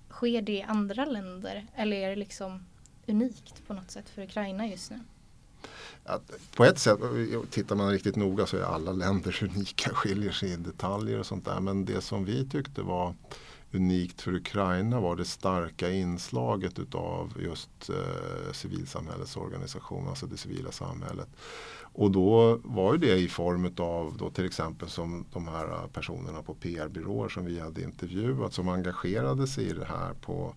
Sker 0.10 0.42
det 0.42 0.52
i 0.52 0.62
andra 0.62 1.06
länder 1.06 1.68
eller 1.76 1.98
är 1.98 2.10
det 2.10 2.16
liksom 2.16 2.66
unikt 3.08 3.68
på 3.68 3.74
något 3.74 3.92
sätt 3.92 4.10
för 4.10 4.22
Ukraina 4.22 4.68
just 4.68 4.92
nu? 4.92 5.00
Att 6.04 6.32
på 6.56 6.66
ett 6.66 6.80
sätt, 6.80 7.00
tittar 7.50 7.76
man 7.76 7.92
riktigt 7.92 8.16
noga 8.16 8.46
så 8.46 8.58
är 8.58 8.62
alla 8.62 8.92
länder 8.92 9.44
unika, 9.56 9.90
skiljer 9.94 10.32
sig 10.32 10.52
i 10.52 10.56
detaljer 10.56 11.20
och 11.20 11.26
sånt 11.26 11.46
där. 11.46 11.60
Men 11.60 11.86
det 11.86 12.02
som 12.02 12.26
vi 12.26 12.50
tyckte 12.50 12.82
var 12.82 13.16
unikt 13.72 14.22
för 14.22 14.36
Ukraina 14.36 15.00
var 15.00 15.16
det 15.16 15.26
starka 15.26 15.90
inslaget 15.90 16.80
utav 16.80 17.34
just 17.40 17.90
eh, 17.90 18.52
civilsamhällets 18.52 19.38
organisation, 19.38 20.08
alltså 20.08 20.26
det 20.26 20.38
civila 20.38 20.72
samhället. 20.72 21.28
Och 21.94 22.12
då 22.12 22.60
var 22.64 22.94
ju 22.94 23.00
det 23.00 23.18
i 23.18 23.28
form 23.28 23.74
av 23.78 24.18
då 24.18 24.30
till 24.30 24.46
exempel 24.46 24.90
som 24.90 25.26
de 25.34 25.48
här 25.48 25.88
personerna 25.88 26.42
på 26.42 26.54
PR-byråer 26.54 27.30
som 27.30 27.46
vi 27.46 27.60
hade 27.60 27.82
intervjuat 27.82 28.54
som 28.54 28.70
engagerade 28.70 29.48
sig 29.48 29.64
i 29.64 29.74
det 29.74 29.86
här 29.86 30.14
på 30.14 30.56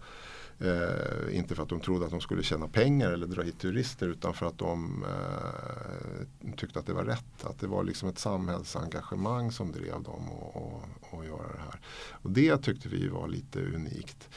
Eh, 0.64 1.36
inte 1.38 1.54
för 1.54 1.62
att 1.62 1.68
de 1.68 1.80
trodde 1.80 2.04
att 2.04 2.10
de 2.10 2.20
skulle 2.20 2.42
tjäna 2.42 2.68
pengar 2.68 3.10
eller 3.10 3.26
dra 3.26 3.42
hit 3.42 3.58
turister 3.58 4.08
utan 4.08 4.34
för 4.34 4.46
att 4.46 4.58
de 4.58 5.04
eh, 5.04 6.52
tyckte 6.56 6.78
att 6.78 6.86
det 6.86 6.92
var 6.92 7.04
rätt. 7.04 7.44
Att 7.44 7.58
det 7.60 7.66
var 7.66 7.84
liksom 7.84 8.08
ett 8.08 8.18
samhällsengagemang 8.18 9.52
som 9.52 9.72
drev 9.72 10.02
dem 10.02 10.30
att 11.12 11.26
göra 11.26 11.52
det 11.52 11.58
här. 11.58 11.80
Och 12.10 12.30
det 12.30 12.56
tyckte 12.56 12.88
vi 12.88 13.08
var 13.08 13.28
lite 13.28 13.60
unikt. 13.60 14.28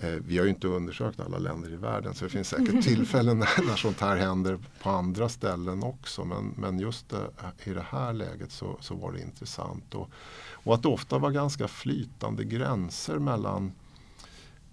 Eh, 0.00 0.08
vi 0.08 0.38
har 0.38 0.44
ju 0.44 0.50
inte 0.50 0.68
undersökt 0.68 1.20
alla 1.20 1.38
länder 1.38 1.72
i 1.72 1.76
världen 1.76 2.14
så 2.14 2.24
det 2.24 2.30
finns 2.30 2.48
säkert 2.48 2.82
tillfällen 2.84 3.38
när, 3.38 3.66
när 3.66 3.76
sånt 3.76 4.00
här 4.00 4.16
händer 4.16 4.58
på 4.82 4.90
andra 4.90 5.28
ställen 5.28 5.82
också. 5.82 6.24
Men, 6.24 6.54
men 6.56 6.78
just 6.78 7.08
det, 7.08 7.30
i 7.64 7.70
det 7.70 7.86
här 7.88 8.12
läget 8.12 8.52
så, 8.52 8.76
så 8.80 8.94
var 8.94 9.12
det 9.12 9.20
intressant. 9.20 9.94
Och, 9.94 10.10
och 10.50 10.74
att 10.74 10.82
det 10.82 10.88
ofta 10.88 11.18
var 11.18 11.30
ganska 11.30 11.68
flytande 11.68 12.44
gränser 12.44 13.18
mellan 13.18 13.72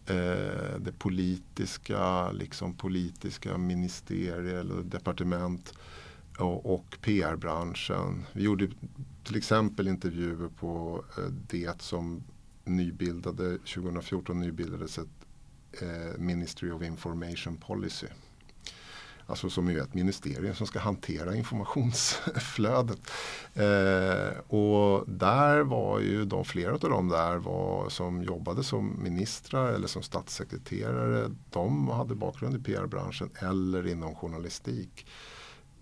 eh, 0.08 0.80
det 0.80 1.00
politiska, 1.00 2.32
liksom 2.32 2.74
politiska 2.74 3.58
ministerier 3.58 4.56
eller 4.56 4.84
departement 4.84 5.74
och, 6.40 6.74
och 6.74 6.98
PR-branschen. 7.02 8.26
Vi 8.34 8.44
gjorde 8.44 8.70
till 9.24 9.38
exempel 9.38 9.88
intervjuer 9.88 10.50
på 10.50 11.04
eh, 11.18 11.24
det 11.50 11.82
som 11.82 12.24
nybildade, 12.66 13.58
2014 13.58 14.40
nybildades 14.40 14.98
ett 14.98 15.08
eh, 15.82 16.20
Ministry 16.20 16.72
of 16.72 16.84
Information 16.84 17.58
Policy. 17.58 18.08
Alltså 19.28 19.50
som 19.50 19.68
är 19.68 19.78
ett 19.78 19.94
ministerium 19.94 20.56
som 20.56 20.68
ska 20.68 20.80
hantera 20.80 21.36
informationsflödet. 21.36 23.00
Eh, 23.54 24.40
och 24.48 25.10
där 25.10 25.60
var 25.60 26.00
ju 26.00 26.26
de, 26.26 26.46
flera 26.46 26.74
av 26.74 26.80
dem 26.80 27.10
där 27.10 27.38
var, 27.38 27.90
som 27.90 28.24
jobbade 28.24 28.64
som 28.64 29.04
ministrar 29.04 29.74
eller 29.74 29.88
som 29.88 30.04
statssekreterare. 30.04 31.36
De 31.50 31.88
hade 31.88 32.16
bakgrund 32.16 32.56
i 32.56 32.60
PR-branschen 32.60 33.30
eller 33.40 33.88
inom 33.88 34.16
journalistik. 34.16 35.06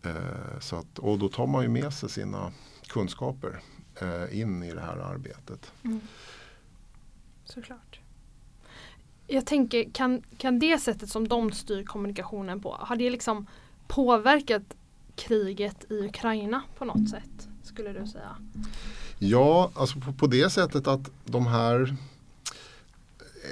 Eh, 0.03 0.59
så 0.59 0.75
att, 0.75 1.00
och 1.00 1.19
då 1.19 1.29
tar 1.29 1.47
man 1.47 1.63
ju 1.63 1.69
med 1.69 1.93
sig 1.93 2.09
sina 2.09 2.51
kunskaper 2.88 3.59
eh, 4.01 4.39
in 4.39 4.63
i 4.63 4.73
det 4.73 4.81
här 4.81 4.97
arbetet. 4.97 5.71
Mm. 5.83 6.01
Såklart. 7.45 7.92
Jag 9.27 9.45
tänker, 9.45 9.89
kan, 9.93 10.21
kan 10.37 10.59
det 10.59 10.77
sättet 10.77 11.09
som 11.09 11.27
de 11.27 11.51
styr 11.51 11.83
kommunikationen 11.83 12.61
på, 12.61 12.77
har 12.79 12.95
det 12.95 13.09
liksom 13.09 13.47
påverkat 13.87 14.63
kriget 15.15 15.91
i 15.91 16.05
Ukraina 16.05 16.61
på 16.77 16.85
något 16.85 17.09
sätt? 17.09 17.47
Skulle 17.63 17.93
du 17.93 18.07
säga? 18.07 18.35
Ja, 19.19 19.71
alltså 19.75 19.99
på, 19.99 20.13
på 20.13 20.27
det 20.27 20.49
sättet 20.49 20.87
att 20.87 21.11
de 21.25 21.47
här 21.47 21.95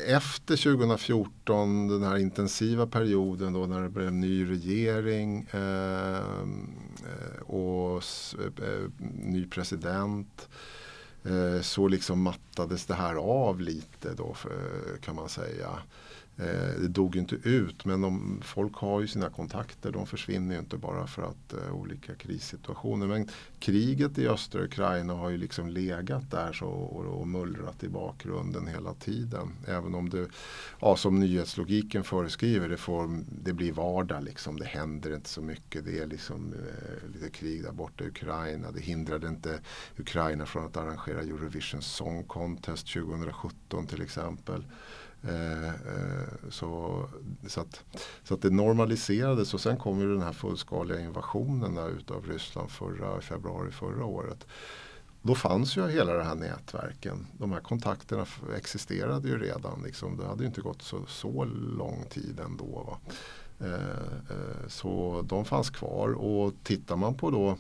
efter 0.08 0.58
2014, 0.58 1.88
den 1.88 2.04
här 2.04 2.18
intensiva 2.18 2.88
perioden 2.88 3.54
då 3.54 3.66
när 3.66 3.82
det 3.82 3.90
blev 3.90 4.14
ny 4.14 4.50
regering 4.50 5.48
eh, 5.52 6.16
eh 6.18 7.42
och 7.48 8.04
eh, 8.40 8.68
eh, 8.68 8.90
ny 9.24 9.48
president 9.48 10.48
Eh, 10.48 10.81
Eh, 11.24 11.62
så 11.62 11.88
liksom 11.88 12.22
mattades 12.22 12.86
det 12.86 12.94
här 12.94 13.16
av 13.16 13.62
lite 13.62 14.14
då 14.14 14.36
eh, 14.46 15.00
kan 15.02 15.16
man 15.16 15.30
säga. 15.30 15.70
Eh, 16.42 16.82
det 16.82 16.88
dog 16.88 17.16
inte 17.16 17.36
ut 17.36 17.86
men 17.86 18.02
de, 18.02 18.42
folk 18.44 18.76
har 18.76 19.02
ju 19.02 19.08
sina 19.08 19.30
kontakter. 19.30 19.92
De 19.92 20.08
försvinner 20.08 20.56
ju 20.56 20.60
inte 20.60 20.78
bara 20.78 21.08
för 21.08 21.22
att 21.22 21.54
uh, 21.54 21.74
olika 21.74 22.16
krissituationer. 22.16 23.08
Men 23.08 23.28
kriget 23.60 24.18
i 24.18 24.28
östra 24.28 24.64
Ukraina 24.64 25.14
har 25.14 25.30
ju 25.30 25.38
liksom 25.38 25.70
legat 25.70 26.32
där 26.32 26.54
så, 26.54 26.66
och, 26.68 27.06
och 27.06 27.28
mullrat 27.28 27.84
i 27.84 27.90
bakgrunden 27.90 28.68
hela 28.68 28.94
tiden. 28.94 29.52
Även 29.68 29.96
om 29.96 30.10
det, 30.10 30.28
ja, 30.80 30.96
som 30.96 31.20
nyhetslogiken 31.20 32.04
föreskriver, 32.04 32.70
det, 32.70 32.78
får, 32.78 33.24
det 33.44 33.54
blir 33.54 33.72
vardag. 33.72 34.24
Liksom. 34.24 34.60
Det 34.60 34.66
händer 34.66 35.16
inte 35.16 35.30
så 35.30 35.42
mycket. 35.42 35.86
Det 35.86 36.00
är 36.00 36.08
liksom 36.08 36.54
uh, 36.54 37.14
lite 37.14 37.30
krig 37.30 37.64
där 37.64 37.72
borta 37.72 38.04
i 38.04 38.08
Ukraina. 38.08 38.72
Det 38.72 38.82
hindrade 38.82 39.28
inte 39.28 39.60
Ukraina 39.98 40.46
från 40.46 40.66
att 40.66 40.78
arrangera 40.78 41.22
Eurovision 41.22 41.82
Song 41.82 42.24
Contest 42.24 42.94
2017 42.94 43.88
till 43.88 44.02
exempel. 44.02 44.64
Eh, 45.24 45.68
eh, 45.68 46.28
så, 46.50 47.04
så, 47.48 47.62
att, 47.62 47.84
så 48.24 48.34
att 48.34 48.42
det 48.42 48.50
normaliserades 48.50 49.54
och 49.54 49.62
sen 49.62 49.78
kom 49.78 50.00
ju 50.00 50.14
den 50.14 50.22
här 50.22 50.34
fullskaliga 50.34 51.00
invasionen 51.00 51.76
där 51.76 51.90
utav 51.90 52.26
Ryssland 52.26 52.72
förra, 52.72 53.22
februari 53.22 53.72
förra 53.72 54.06
året. 54.06 54.48
Då 55.22 55.36
fanns 55.36 55.78
ju 55.78 55.88
hela 55.88 56.14
de 56.14 56.24
här 56.24 56.36
nätverken. 56.36 57.28
De 57.38 57.52
här 57.52 57.60
kontakterna 57.60 58.26
existerade 58.58 59.28
ju 59.28 59.38
redan. 59.38 59.82
Liksom. 59.84 60.18
Det 60.18 60.26
hade 60.26 60.44
ju 60.44 60.48
inte 60.48 60.62
gått 60.62 60.82
så, 60.82 61.06
så 61.08 61.46
lång 61.78 62.06
tid 62.10 62.40
ändå. 62.40 62.98
Eh, 63.60 63.74
eh, 64.30 64.68
så 64.68 65.22
de 65.30 65.46
fanns 65.46 65.70
kvar 65.70 66.10
och 66.10 66.54
tittar 66.64 66.96
man 66.96 67.16
på 67.16 67.32
då 67.32 67.58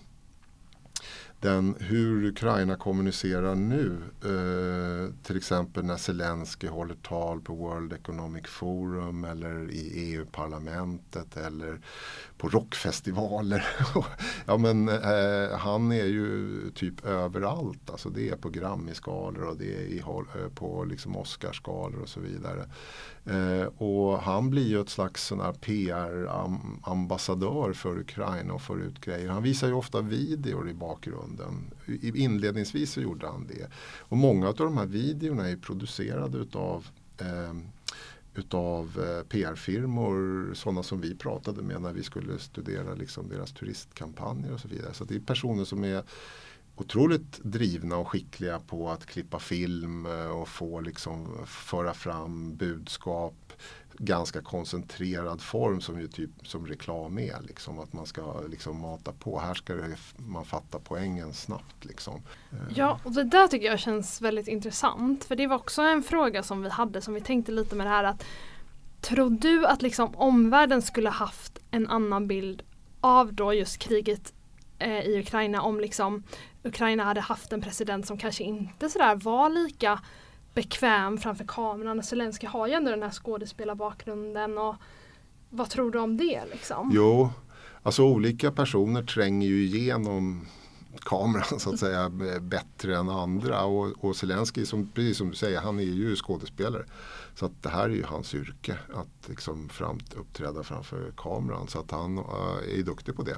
den, 1.41 1.75
hur 1.79 2.25
Ukraina 2.25 2.75
kommunicerar 2.75 3.55
nu. 3.55 3.98
Eh, 4.24 5.13
till 5.24 5.38
exempel 5.38 5.83
när 5.86 5.98
Zelensky 5.98 6.67
håller 6.67 6.95
tal 6.95 7.41
på 7.41 7.55
World 7.55 7.93
Economic 7.93 8.48
Forum 8.48 9.24
eller 9.24 9.71
i 9.71 10.13
EU-parlamentet 10.13 11.38
eller 11.38 11.79
på 12.41 12.50
rockfestivaler. 12.50 13.65
ja, 14.45 14.57
men, 14.57 14.89
eh, 14.89 15.57
han 15.57 15.91
är 15.91 16.05
ju 16.05 16.50
typ 16.75 17.05
överallt. 17.05 17.89
Alltså 17.89 18.10
det 18.10 18.29
är 18.29 18.36
på 18.36 18.50
Grammy-skalor 18.50 19.43
och 19.43 19.57
det 19.57 19.75
är 19.75 19.81
i, 19.81 20.00
eh, 20.00 20.50
på 20.55 20.83
liksom 20.83 21.17
Oscarskalor 21.17 22.01
och 22.01 22.10
så 22.10 22.19
vidare. 22.19 22.65
Eh, 23.25 23.65
och 23.77 24.19
han 24.19 24.50
blir 24.50 24.67
ju 24.67 24.81
ett 24.81 24.89
slags 24.89 25.33
PR-ambassadör 25.62 27.74
för 27.74 28.00
Ukraina 28.00 28.53
och 28.53 28.62
för 28.62 28.79
ut 28.79 29.01
grejer. 29.01 29.29
Han 29.29 29.43
visar 29.43 29.67
ju 29.67 29.74
ofta 29.74 30.01
videor 30.01 30.69
i 30.69 30.74
bakgrunden. 30.74 31.74
I, 31.86 32.24
inledningsvis 32.24 32.91
så 32.91 33.01
gjorde 33.01 33.27
han 33.27 33.48
det. 33.48 33.67
Och 34.00 34.17
många 34.17 34.48
av 34.48 34.55
de 34.55 34.77
här 34.77 34.86
videorna 34.86 35.50
är 35.50 35.55
producerade 35.55 36.38
utav 36.38 36.88
eh, 37.17 37.53
utav 38.35 39.00
eh, 39.00 39.27
PR-firmor, 39.27 40.53
sådana 40.53 40.83
som 40.83 41.01
vi 41.01 41.15
pratade 41.15 41.61
med 41.61 41.81
när 41.81 41.93
vi 41.93 42.03
skulle 42.03 42.39
studera 42.39 42.93
liksom 42.93 43.29
deras 43.29 43.53
turistkampanjer 43.53 44.53
och 44.53 44.59
så 44.59 44.67
vidare. 44.67 44.93
Så 44.93 45.03
det 45.03 45.15
är 45.15 45.19
personer 45.19 45.65
som 45.65 45.83
är 45.83 46.03
otroligt 46.75 47.39
drivna 47.43 47.97
och 47.97 48.07
skickliga 48.07 48.59
på 48.59 48.89
att 48.89 49.05
klippa 49.05 49.39
film 49.39 50.05
eh, 50.05 50.27
och 50.27 50.47
få 50.47 50.81
liksom 50.81 51.45
föra 51.45 51.93
fram 51.93 52.55
budskap 52.55 53.53
ganska 53.98 54.41
koncentrerad 54.41 55.41
form 55.41 55.81
som 55.81 56.01
ju 56.01 56.07
typ 56.07 56.29
som 56.43 56.67
reklam 56.67 57.19
är. 57.19 57.41
Liksom, 57.41 57.79
att 57.79 57.93
man 57.93 58.05
ska 58.05 58.41
liksom 58.41 58.79
mata 58.81 59.12
på. 59.12 59.39
Här 59.39 59.53
ska 59.53 59.74
det, 59.74 59.98
man 60.17 60.45
fatta 60.45 60.79
poängen 60.83 61.33
snabbt. 61.33 61.86
Liksom. 61.86 62.21
Eh. 62.51 62.57
Ja, 62.75 63.00
och 63.03 63.12
det 63.12 63.24
där 63.24 63.48
tycker 63.48 63.67
jag 63.67 63.79
känns 63.79 64.21
väldigt 64.21 64.48
intressant. 64.48 65.24
För 65.24 65.36
det 65.36 65.48
var 65.48 65.55
också 65.55 65.81
en 65.81 66.03
fråga 66.03 66.43
som 66.43 66.62
vi 66.62 66.69
hade 66.69 67.01
som 67.01 67.13
vi 67.13 67.21
tänkte 67.21 67.51
lite 67.51 67.75
med 67.75 67.86
det 67.86 67.91
här 67.91 68.03
att 68.03 68.25
Tror 69.01 69.29
du 69.29 69.65
att 69.65 69.81
liksom 69.81 70.15
omvärlden 70.15 70.81
skulle 70.81 71.10
haft 71.10 71.60
en 71.71 71.88
annan 71.88 72.27
bild 72.27 72.63
av 73.01 73.33
då 73.33 73.53
just 73.53 73.77
kriget 73.77 74.33
eh, 74.79 75.00
i 75.00 75.19
Ukraina 75.19 75.62
om 75.62 75.79
liksom 75.79 76.24
Ukraina 76.63 77.03
hade 77.03 77.21
haft 77.21 77.53
en 77.53 77.62
president 77.62 78.07
som 78.07 78.17
kanske 78.17 78.43
inte 78.43 78.89
sådär 78.89 79.15
var 79.15 79.50
lika 79.50 80.00
bekväm 80.53 81.17
framför 81.17 81.46
kameran. 81.48 82.03
Zelenskyj 82.03 82.48
har 82.48 82.67
ju 82.67 82.74
ändå 82.74 82.91
den 82.91 83.03
här 83.03 83.12
skådespelarbakgrunden 83.12 84.58
och 84.58 84.75
vad 85.50 85.70
tror 85.70 85.91
du 85.91 86.00
om 86.00 86.17
det 86.17 86.41
liksom? 86.51 86.91
Jo, 86.93 87.29
alltså 87.84 88.03
olika 88.03 88.51
personer 88.51 89.03
tränger 89.03 89.48
ju 89.48 89.65
igenom 89.65 90.48
kameran 91.00 91.60
så 91.60 91.74
att 91.74 91.79
säga 91.79 92.12
bättre 92.41 92.98
än 92.98 93.10
andra 93.10 93.63
och, 93.63 94.05
och 94.05 94.15
Zelenskyj 94.15 94.65
som, 94.65 94.88
precis 94.88 95.17
som 95.17 95.29
du 95.29 95.36
säger, 95.36 95.62
han 95.62 95.79
är 95.79 95.84
ju 95.84 96.15
skådespelare. 96.15 96.86
Så 97.36 97.46
att 97.46 97.63
det 97.63 97.70
här 97.70 97.84
är 97.84 97.93
ju 97.93 98.03
hans 98.03 98.36
yrke 98.36 98.77
att 98.93 99.29
liksom 99.29 99.70
fram, 99.70 100.00
uppträda 100.15 100.63
framför 100.63 101.13
kameran 101.17 101.67
så 101.67 101.79
att 101.79 101.91
han 101.91 102.17
äh, 102.17 102.79
är 102.79 102.84
duktig 102.84 103.15
på 103.15 103.24
det. 103.24 103.38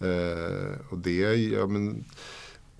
Eh, 0.00 0.78
och 0.90 0.98
det, 0.98 1.34
ja, 1.34 1.66
men, 1.66 2.04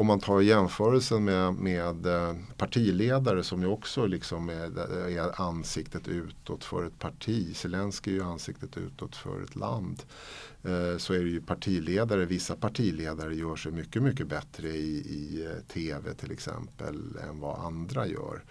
om 0.01 0.07
man 0.07 0.21
tar 0.21 0.41
jämförelsen 0.41 1.25
med, 1.25 1.55
med 1.55 2.07
eh, 2.07 2.35
partiledare 2.57 3.43
som 3.43 3.63
ju 3.63 3.69
också 3.69 4.07
liksom 4.07 4.49
är, 4.49 4.79
är 5.09 5.41
ansiktet 5.41 6.09
utåt 6.09 6.65
för 6.65 6.87
ett 6.87 6.99
parti. 6.99 7.57
Zelenskyj 7.57 8.13
är 8.13 8.17
ju 8.17 8.25
ansiktet 8.25 8.77
utåt 8.77 9.17
för 9.17 9.43
ett 9.43 9.57
land. 9.57 10.03
Eh, 10.63 10.97
så 10.99 11.15
är 11.15 11.19
det 11.19 11.31
ju 11.31 11.41
partiledare, 11.41 12.25
vissa 12.25 12.57
partiledare 12.57 13.35
gör 13.35 13.57
sig 13.57 13.73
mycket, 13.73 14.03
mycket 14.03 14.27
bättre 14.27 14.69
i, 14.69 14.97
i 14.97 15.45
eh, 15.45 15.73
tv 15.73 16.15
till 16.15 16.33
exempel 16.33 17.17
än 17.29 17.41
vad 17.41 17.59
andra 17.59 18.07
gör. 18.07 18.45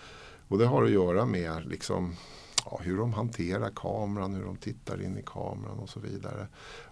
Och 0.47 0.57
det 0.57 0.65
har 0.65 0.83
att 0.83 0.91
göra 0.91 1.25
med 1.25 1.65
liksom 1.65 2.15
ja, 2.65 2.79
hur 2.83 2.97
de 2.97 3.13
hanterar 3.13 3.71
kameran, 3.75 4.35
hur 4.35 4.43
de 4.43 4.57
tittar 4.57 5.01
in 5.01 5.17
i 5.17 5.23
kameran 5.25 5.79
och 5.79 5.89
så 5.89 5.99
vidare. 5.99 6.47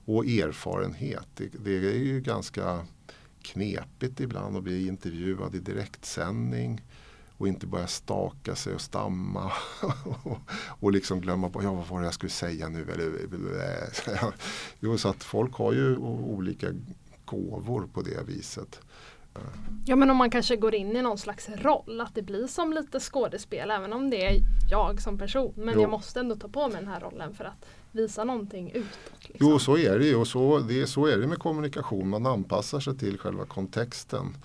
Och 0.06 0.26
erfarenhet, 0.26 1.28
det, 1.36 1.50
det 1.64 1.78
är 1.78 1.98
ju 1.98 2.22
ganska 2.22 2.86
knepigt 3.52 4.20
ibland 4.20 4.58
att 4.58 4.64
bli 4.64 4.88
intervjuad 4.88 5.56
i 5.56 5.60
direktsändning 5.60 6.82
och 7.38 7.48
inte 7.48 7.68
börja 7.68 7.88
staka 7.88 8.56
sig 8.56 8.74
och 8.74 8.82
stamma 8.82 9.52
och, 10.24 10.38
och 10.80 10.92
liksom 10.92 11.22
glömma 11.22 11.50
på, 11.50 11.64
ja 11.64 11.74
vad 11.74 11.88
var 11.88 12.00
det 12.00 12.06
jag 12.06 12.14
skulle 12.14 12.30
säga 12.30 12.70
nu? 12.70 12.92
Eller, 12.92 13.12
jo, 14.80 14.98
så 14.98 15.10
att 15.10 15.24
folk 15.24 15.54
har 15.54 15.74
ju 15.74 15.98
olika 15.98 16.68
gåvor 17.26 17.90
på 17.94 18.02
det 18.02 18.28
viset. 18.28 18.80
Ja 19.86 19.96
men 19.96 20.10
om 20.10 20.18
man 20.18 20.30
kanske 20.30 20.56
går 20.56 20.76
in 20.76 20.96
i 20.96 21.02
någon 21.02 21.18
slags 21.18 21.50
roll, 21.50 22.02
att 22.02 22.16
det 22.16 22.22
blir 22.22 22.48
som 22.48 22.74
lite 22.74 23.00
skådespel 23.00 23.72
även 23.72 23.94
om 23.94 24.10
det 24.10 24.26
är 24.26 24.40
jag 24.72 25.02
som 25.02 25.18
person. 25.18 25.54
Men 25.56 25.74
jo. 25.74 25.82
jag 25.82 25.90
måste 25.90 26.20
ändå 26.20 26.36
ta 26.36 26.48
på 26.48 26.68
mig 26.68 26.78
den 26.78 26.88
här 26.88 27.00
rollen 27.00 27.34
för 27.34 27.46
att 27.46 27.66
visa 27.98 28.24
någonting 28.24 28.72
utåt. 28.72 29.28
Liksom. 29.28 29.48
Jo 29.52 29.60
så 29.60 29.78
är 29.78 30.00
det 30.00 30.06
ju 30.06 30.16
och 30.16 30.28
så, 30.28 30.60
det, 30.60 30.88
så 30.88 31.06
är 31.06 31.18
det 31.18 31.28
med 31.28 31.40
kommunikation. 31.40 32.10
Man 32.10 32.26
anpassar 32.26 32.80
sig 32.80 32.98
till 32.98 33.18
själva 33.18 33.46
kontexten. 33.46 34.38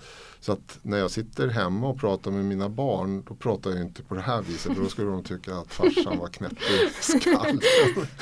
Så 0.43 0.51
att 0.51 0.79
när 0.81 0.97
jag 0.97 1.11
sitter 1.11 1.47
hemma 1.47 1.87
och 1.87 1.99
pratar 1.99 2.31
med 2.31 2.45
mina 2.45 2.69
barn 2.69 3.23
då 3.27 3.35
pratar 3.35 3.71
jag 3.71 3.81
inte 3.81 4.03
på 4.03 4.15
det 4.15 4.21
här 4.21 4.41
viset. 4.41 4.77
Då 4.77 4.87
skulle 4.87 5.11
de 5.11 5.23
tycka 5.23 5.55
att 5.55 5.73
farsan 5.73 6.17
var 6.17 6.27
knäpp 6.27 6.53
i 6.53 6.89
skallen. 7.01 7.61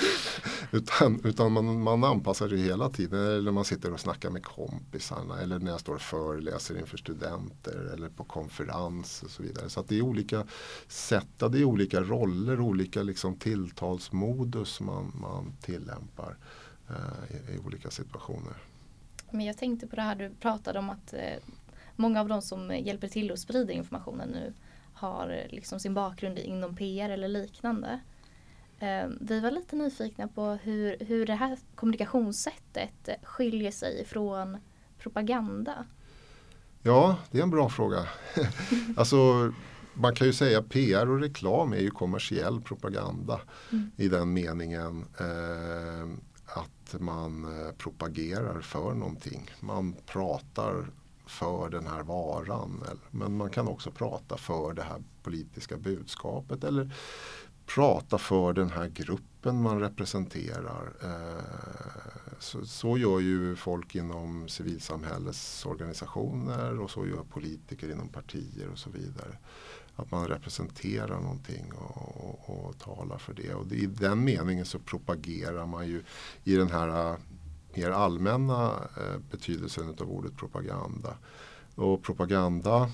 utan 0.71 1.21
utan 1.23 1.51
man, 1.51 1.81
man 1.81 2.03
anpassar 2.03 2.49
sig 2.49 2.57
hela 2.57 2.89
tiden. 2.89 3.19
Eller 3.19 3.51
man 3.51 3.65
sitter 3.65 3.93
och 3.93 3.99
snackar 3.99 4.29
med 4.29 4.43
kompisarna. 4.43 5.39
Eller 5.39 5.59
när 5.59 5.71
jag 5.71 5.79
står 5.79 5.95
och 5.95 6.01
föreläser 6.01 6.79
inför 6.79 6.97
studenter. 6.97 7.91
Eller 7.93 8.09
på 8.09 8.23
konferens 8.23 9.23
och 9.23 9.29
så 9.31 9.43
vidare. 9.43 9.69
Så 9.69 9.83
det 9.87 9.97
är 9.97 10.01
olika 10.01 10.45
sätt, 10.87 11.27
det 11.37 11.59
är 11.59 11.63
olika 11.63 12.01
roller, 12.01 12.59
olika 12.59 13.03
liksom 13.03 13.35
tilltalsmodus 13.35 14.81
man, 14.81 15.11
man 15.21 15.53
tillämpar 15.61 16.37
eh, 16.89 17.35
i, 17.35 17.55
i 17.55 17.59
olika 17.65 17.89
situationer. 17.89 18.53
Men 19.31 19.45
jag 19.45 19.57
tänkte 19.57 19.87
på 19.87 19.95
det 19.95 20.01
här 20.01 20.15
du 20.15 20.29
pratade 20.39 20.79
om 20.79 20.89
att 20.89 21.13
eh, 21.13 21.19
många 22.01 22.22
av 22.22 22.27
de 22.27 22.41
som 22.41 22.75
hjälper 22.75 23.08
till 23.08 23.31
att 23.31 23.39
sprida 23.39 23.74
informationen 23.74 24.29
nu 24.29 24.53
har 24.93 25.48
liksom 25.50 25.79
sin 25.79 25.93
bakgrund 25.93 26.39
inom 26.39 26.75
PR 26.75 27.10
eller 27.10 27.27
liknande. 27.27 28.00
Eh, 28.79 29.10
vi 29.22 29.39
var 29.39 29.51
lite 29.51 29.75
nyfikna 29.75 30.27
på 30.27 30.46
hur, 30.63 30.98
hur 31.00 31.25
det 31.25 31.36
här 31.36 31.58
kommunikationssättet 31.75 33.20
skiljer 33.24 33.72
sig 33.72 34.05
från 34.05 34.58
propaganda. 35.00 35.86
Ja, 36.81 37.17
det 37.31 37.39
är 37.39 37.43
en 37.43 37.50
bra 37.50 37.70
fråga. 37.70 38.08
alltså, 38.98 39.51
man 39.93 40.15
kan 40.15 40.27
ju 40.27 40.34
säga 40.34 40.62
PR 40.62 41.10
och 41.10 41.20
reklam 41.20 41.74
är 41.74 41.77
ju 41.77 41.91
kommersiell 41.91 42.62
propaganda 42.62 43.41
mm. 43.72 43.91
i 43.98 44.08
den 44.08 44.34
meningen 44.34 45.05
eh, 45.20 46.10
att 46.46 47.01
man 47.01 47.43
eh, 47.43 47.72
propagerar 47.72 48.62
för 48.62 48.93
någonting. 48.93 49.51
Man 49.60 49.96
pratar 50.05 50.86
för 51.31 51.69
den 51.69 51.88
här 51.88 52.03
varan. 52.03 52.83
Men 53.11 53.38
man 53.38 53.50
kan 53.50 53.67
också 53.67 53.91
prata 53.91 54.38
för 54.38 54.73
det 54.73 54.83
här 54.83 55.03
politiska 55.23 55.77
budskapet 55.77 56.63
eller 56.63 56.93
prata 57.65 58.17
för 58.17 58.53
den 58.53 58.69
här 58.69 58.88
gruppen 58.88 59.61
man 59.61 59.79
representerar. 59.79 60.93
Eh, 61.03 61.43
så, 62.39 62.65
så 62.65 62.97
gör 62.97 63.19
ju 63.19 63.55
folk 63.55 63.95
inom 63.95 64.50
civilsamhällesorganisationer 64.50 66.79
och 66.79 66.91
så 66.91 67.07
gör 67.07 67.23
politiker 67.23 67.91
inom 67.91 68.07
partier 68.07 68.69
och 68.71 68.79
så 68.79 68.89
vidare. 68.89 69.38
Att 69.95 70.11
man 70.11 70.27
representerar 70.27 71.19
någonting 71.19 71.73
och, 71.73 72.50
och, 72.50 72.67
och 72.67 72.79
talar 72.79 73.17
för 73.17 73.33
det. 73.33 73.53
Och 73.53 73.71
i 73.71 73.85
den 73.85 74.23
meningen 74.23 74.65
så 74.65 74.79
propagerar 74.79 75.65
man 75.65 75.88
ju 75.88 76.03
i 76.43 76.55
den 76.55 76.71
här 76.71 77.17
mer 77.73 77.91
allmänna 77.91 78.89
eh, 78.97 79.17
betydelsen 79.31 79.89
av 79.89 80.11
ordet 80.11 80.37
propaganda. 80.37 81.17
Och 81.75 82.03
propaganda 82.03 82.89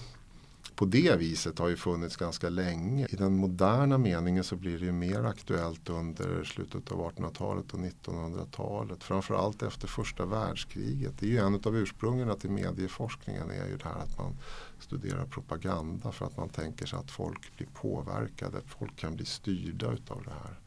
på 0.77 0.85
det 0.85 1.15
viset 1.15 1.59
har 1.59 1.67
ju 1.67 1.75
funnits 1.75 2.15
ganska 2.15 2.49
länge. 2.49 3.07
I 3.09 3.15
den 3.15 3.37
moderna 3.37 3.97
meningen 3.97 4.43
så 4.43 4.55
blir 4.55 4.79
det 4.79 4.85
ju 4.85 4.91
mer 4.91 5.23
aktuellt 5.23 5.89
under 5.89 6.43
slutet 6.43 6.91
av 6.91 7.11
1800-talet 7.11 7.73
och 7.73 7.79
1900-talet. 7.79 9.03
Framförallt 9.03 9.63
efter 9.63 9.87
första 9.87 10.25
världskriget. 10.25 11.13
Det 11.19 11.25
är 11.25 11.29
ju 11.29 11.37
en 11.37 11.61
av 11.63 11.77
ursprungen 11.77 12.39
till 12.39 12.49
medieforskningen 12.49 13.49
är 13.51 13.67
ju 13.67 13.77
det 13.77 13.83
här 13.83 13.99
att 13.99 14.17
man 14.17 14.35
studerar 14.79 15.25
propaganda 15.25 16.11
för 16.11 16.25
att 16.25 16.37
man 16.37 16.49
tänker 16.49 16.85
sig 16.85 16.99
att 16.99 17.11
folk 17.11 17.57
blir 17.57 17.67
påverkade, 17.73 18.57
folk 18.65 18.95
kan 18.95 19.15
bli 19.15 19.25
styrda 19.25 19.91
utav 19.91 20.23
det 20.23 20.31
här. 20.31 20.59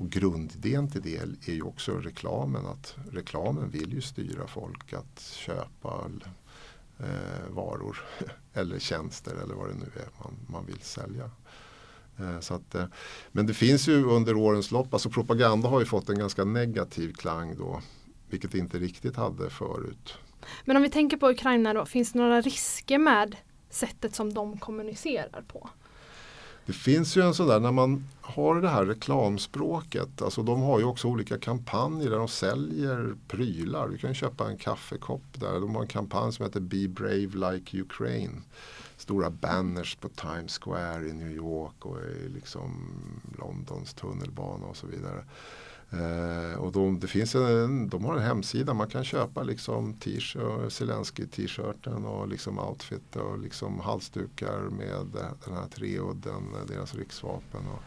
Och 0.00 0.10
grundidén 0.10 0.90
till 0.90 1.02
det 1.02 1.16
är 1.48 1.52
ju 1.52 1.62
också 1.62 1.92
reklamen. 1.92 2.66
Att 2.66 2.96
reklamen 3.12 3.70
vill 3.70 3.92
ju 3.92 4.00
styra 4.00 4.46
folk 4.46 4.92
att 4.92 5.20
köpa 5.20 6.10
eh, 6.98 7.48
varor 7.48 7.98
eller 8.54 8.78
tjänster 8.78 9.34
eller 9.42 9.54
vad 9.54 9.68
det 9.68 9.74
nu 9.74 9.90
är 9.96 10.24
man, 10.24 10.34
man 10.46 10.66
vill 10.66 10.80
sälja. 10.80 11.30
Eh, 12.18 12.40
så 12.40 12.54
att, 12.54 12.74
eh, 12.74 12.84
men 13.32 13.46
det 13.46 13.54
finns 13.54 13.88
ju 13.88 14.04
under 14.04 14.36
årens 14.36 14.70
lopp, 14.70 14.94
alltså 14.94 15.10
propaganda 15.10 15.68
har 15.68 15.80
ju 15.80 15.86
fått 15.86 16.08
en 16.08 16.18
ganska 16.18 16.44
negativ 16.44 17.12
klang 17.12 17.56
då. 17.56 17.80
Vilket 18.30 18.52
det 18.52 18.58
inte 18.58 18.78
riktigt 18.78 19.16
hade 19.16 19.50
förut. 19.50 20.14
Men 20.64 20.76
om 20.76 20.82
vi 20.82 20.90
tänker 20.90 21.16
på 21.16 21.30
Ukraina 21.30 21.74
då, 21.74 21.86
finns 21.86 22.12
det 22.12 22.18
några 22.18 22.40
risker 22.40 22.98
med 22.98 23.36
sättet 23.70 24.14
som 24.14 24.34
de 24.34 24.58
kommunicerar 24.58 25.42
på? 25.48 25.70
Det 26.70 26.74
finns 26.74 27.16
ju 27.16 27.22
en 27.22 27.34
sån 27.34 27.48
där 27.48 27.60
när 27.60 27.72
man 27.72 28.04
har 28.20 28.60
det 28.60 28.68
här 28.68 28.84
reklamspråket. 28.84 30.22
Alltså 30.22 30.42
de 30.42 30.62
har 30.62 30.78
ju 30.78 30.84
också 30.84 31.08
olika 31.08 31.38
kampanjer 31.38 32.10
där 32.10 32.16
de 32.16 32.28
säljer 32.28 33.14
prylar. 33.28 33.88
Du 33.88 33.98
kan 33.98 34.14
köpa 34.14 34.48
en 34.48 34.56
kaffekopp 34.56 35.22
där. 35.32 35.60
De 35.60 35.74
har 35.74 35.82
en 35.82 35.88
kampanj 35.88 36.32
som 36.32 36.44
heter 36.44 36.60
Be 36.60 36.88
Brave 36.88 37.52
Like 37.52 37.80
Ukraine. 37.80 38.42
Stora 39.00 39.30
banners 39.30 39.96
på 39.96 40.08
Times 40.08 40.58
Square 40.58 41.08
i 41.08 41.12
New 41.12 41.32
York 41.32 41.86
och 41.86 41.98
i 42.00 42.28
liksom 42.28 42.70
Londons 43.38 43.94
tunnelbana 43.94 44.66
och 44.66 44.76
så 44.76 44.86
vidare. 44.86 45.24
Eh, 45.90 46.58
och 46.58 46.72
de, 46.72 47.00
det 47.00 47.06
finns 47.06 47.34
en, 47.34 47.88
de 47.88 48.04
har 48.04 48.16
en 48.16 48.22
hemsida, 48.22 48.74
man 48.74 48.88
kan 48.88 49.04
köpa 49.04 49.42
liksom 49.42 49.96
Zelensky-t-shirten 50.68 52.04
och 52.04 52.28
liksom 52.28 52.58
outfit 52.58 53.16
och 53.16 53.38
liksom 53.38 53.80
halsdukar 53.80 54.58
med 54.60 55.06
den 55.44 55.54
här 55.54 55.66
treudden, 55.74 56.42
deras 56.68 56.94
riksvapen. 56.94 57.66
Och, 57.66 57.82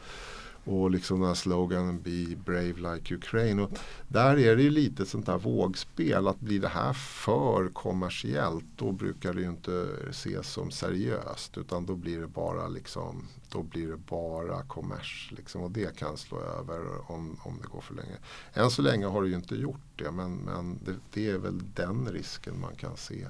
och 0.65 0.91
liksom 0.91 1.19
den 1.19 1.27
här 1.27 1.35
sloganen 1.35 2.01
Be 2.01 2.35
brave 2.35 2.95
like 2.95 3.15
Ukraine. 3.15 3.59
Och 3.59 3.71
där 4.07 4.39
är 4.39 4.55
det 4.55 4.63
ju 4.63 4.69
lite 4.69 5.05
sånt 5.05 5.25
där 5.25 5.37
vågspel. 5.37 6.27
Att 6.27 6.39
blir 6.39 6.59
det 6.59 6.67
här 6.67 6.93
för 6.93 7.69
kommersiellt 7.69 8.65
då 8.75 8.91
brukar 8.91 9.33
det 9.33 9.41
ju 9.41 9.49
inte 9.49 9.87
ses 10.09 10.47
som 10.47 10.71
seriöst. 10.71 11.57
Utan 11.57 11.85
då 11.85 11.95
blir 11.95 12.19
det 12.19 12.27
bara 12.27 12.67
liksom 12.67 13.27
då 13.49 13.63
blir 13.63 13.87
det 13.87 13.97
bara 13.97 14.63
kommers. 14.63 15.33
Liksom, 15.37 15.61
och 15.61 15.71
det 15.71 15.97
kan 15.97 16.17
slå 16.17 16.39
över 16.39 17.11
om, 17.11 17.37
om 17.43 17.57
det 17.61 17.67
går 17.67 17.81
för 17.81 17.95
länge. 17.95 18.17
Än 18.53 18.71
så 18.71 18.81
länge 18.81 19.05
har 19.05 19.21
det 19.21 19.29
ju 19.29 19.35
inte 19.35 19.55
gjort 19.55 19.81
det. 19.95 20.11
Men, 20.11 20.35
men 20.35 20.79
det, 20.85 20.95
det 21.13 21.29
är 21.29 21.37
väl 21.37 21.61
den 21.75 22.09
risken 22.11 22.59
man 22.59 22.75
kan 22.75 22.97
se. 22.97 23.27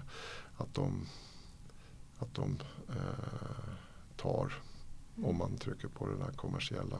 Att 0.57 0.73
de, 0.73 1.05
att 2.19 2.33
de 2.33 2.57
eh, 2.89 3.73
tar 4.17 4.53
om 5.23 5.37
man 5.37 5.57
trycker 5.57 5.87
på 5.87 6.07
den 6.07 6.21
här 6.21 6.31
kommersiella 6.31 6.99